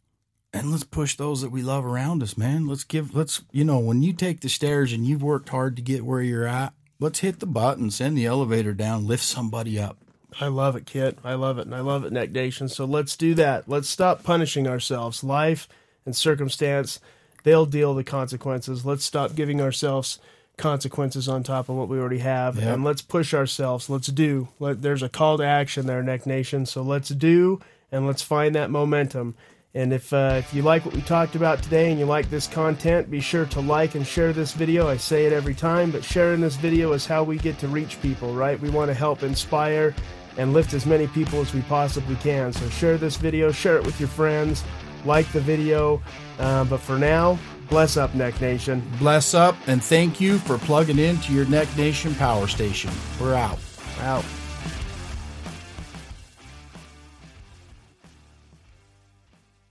And 0.52 0.72
let's 0.72 0.84
push 0.84 1.16
those 1.16 1.44
that 1.44 1.52
we 1.52 1.62
love 1.62 1.86
around 1.86 2.24
us, 2.24 2.40
man. 2.40 2.66
Let's 2.66 2.84
give, 2.84 3.16
let's, 3.16 3.44
you 3.52 3.64
know, 3.64 3.78
when 3.78 4.02
you 4.02 4.14
take 4.14 4.42
the 4.42 4.50
stairs 4.50 4.92
and 4.92 5.06
you've 5.06 5.22
worked 5.22 5.50
hard 5.50 5.76
to 5.76 5.84
get 5.84 6.04
where 6.04 6.22
you're 6.22 6.48
at, 6.48 6.74
let's 7.00 7.20
hit 7.20 7.40
the 7.40 7.46
button, 7.46 7.92
send 7.92 8.18
the 8.18 8.26
elevator 8.26 8.74
down, 8.74 9.06
lift 9.06 9.24
somebody 9.24 9.80
up. 9.80 9.98
I 10.40 10.48
love 10.48 10.76
it, 10.76 10.88
Kit. 10.88 11.20
I 11.24 11.36
love 11.36 11.60
it, 11.60 11.68
and 11.68 11.76
I 11.76 11.82
love 11.82 12.04
it, 12.04 12.12
Neck 12.12 12.32
Nation. 12.32 12.68
So 12.68 12.84
let's 12.86 13.16
do 13.16 13.36
that. 13.36 13.70
Let's 13.70 13.88
stop 13.88 14.24
punishing 14.24 14.68
ourselves. 14.68 15.24
Life 15.24 15.70
and 16.04 16.16
circumstance, 16.16 17.00
they'll 17.44 17.68
deal 17.68 17.94
the 17.94 18.04
consequences. 18.04 18.86
Let's 18.86 19.06
stop 19.06 19.36
giving 19.36 19.62
ourselves 19.62 20.20
consequences 20.62 21.28
on 21.28 21.44
top 21.44 21.68
of 21.70 21.76
what 21.76 21.90
we 21.90 21.98
already 22.00 22.20
have, 22.20 22.56
Yep. 22.58 22.74
and 22.76 22.84
let's 22.84 23.02
push 23.02 23.34
ourselves. 23.34 23.90
Let's 23.90 24.08
do. 24.08 24.48
Let, 24.60 24.82
there's 24.82 25.04
a 25.04 25.10
call 25.10 25.38
to 25.40 25.44
action 25.46 25.88
there, 25.88 26.02
Neck 26.04 26.26
Nation. 26.26 26.66
So 26.66 26.82
let's 26.82 27.10
do, 27.10 27.60
and 27.92 28.08
let's 28.08 28.22
find 28.22 28.56
that 28.56 28.70
momentum. 28.70 29.36
And 29.74 29.94
if 29.94 30.12
uh, 30.12 30.36
if 30.38 30.54
you 30.54 30.64
like 30.64 30.86
what 30.86 30.94
we 30.94 31.02
talked 31.02 31.36
about 31.36 31.64
today 31.64 31.90
and 31.92 31.98
you 32.00 32.06
like 32.06 32.30
this 32.30 32.46
content, 32.46 33.10
be 33.10 33.22
sure 33.22 33.46
to 33.48 33.62
like 33.62 33.96
and 33.96 34.06
share 34.06 34.34
this 34.34 34.52
video. 34.52 34.88
I 34.90 34.98
say 34.98 35.26
it 35.26 35.32
every 35.34 35.54
time, 35.56 35.92
but 35.92 36.04
sharing 36.04 36.42
this 36.42 36.58
video 36.58 36.92
is 36.92 37.06
how 37.06 37.24
we 37.24 37.38
get 37.38 37.58
to 37.60 37.68
reach 37.70 38.02
people, 38.02 38.34
right? 38.34 38.60
We 38.60 38.70
want 38.70 38.90
to 38.90 38.94
help 38.94 39.24
inspire 39.24 39.96
and 40.38 40.52
lift 40.52 40.74
as 40.74 40.86
many 40.86 41.08
people 41.08 41.40
as 41.40 41.54
we 41.54 41.62
possibly 41.62 42.16
can. 42.18 42.52
So 42.52 42.68
share 42.70 42.98
this 42.98 43.16
video, 43.16 43.52
share 43.52 43.78
it 43.78 43.86
with 43.86 43.98
your 44.00 44.10
friends, 44.10 44.64
like 45.06 45.32
the 45.32 45.40
video. 45.42 46.02
Uh, 46.38 46.66
but 46.66 46.80
for 46.82 46.98
now, 46.98 47.40
bless 47.72 47.98
up, 47.98 48.14
Neck 48.14 48.40
Nation. 48.40 48.84
Bless 49.00 49.34
up 49.34 49.56
and 49.66 49.84
thank 49.84 50.22
you 50.22 50.38
for 50.38 50.60
plugging 50.60 51.00
into 51.00 51.34
your 51.34 51.46
Neck 51.46 51.68
Nation 51.76 52.14
power 52.14 52.46
station. 52.46 52.92
We're 53.20 53.34
out. 53.34 53.58
Out. 54.02 54.26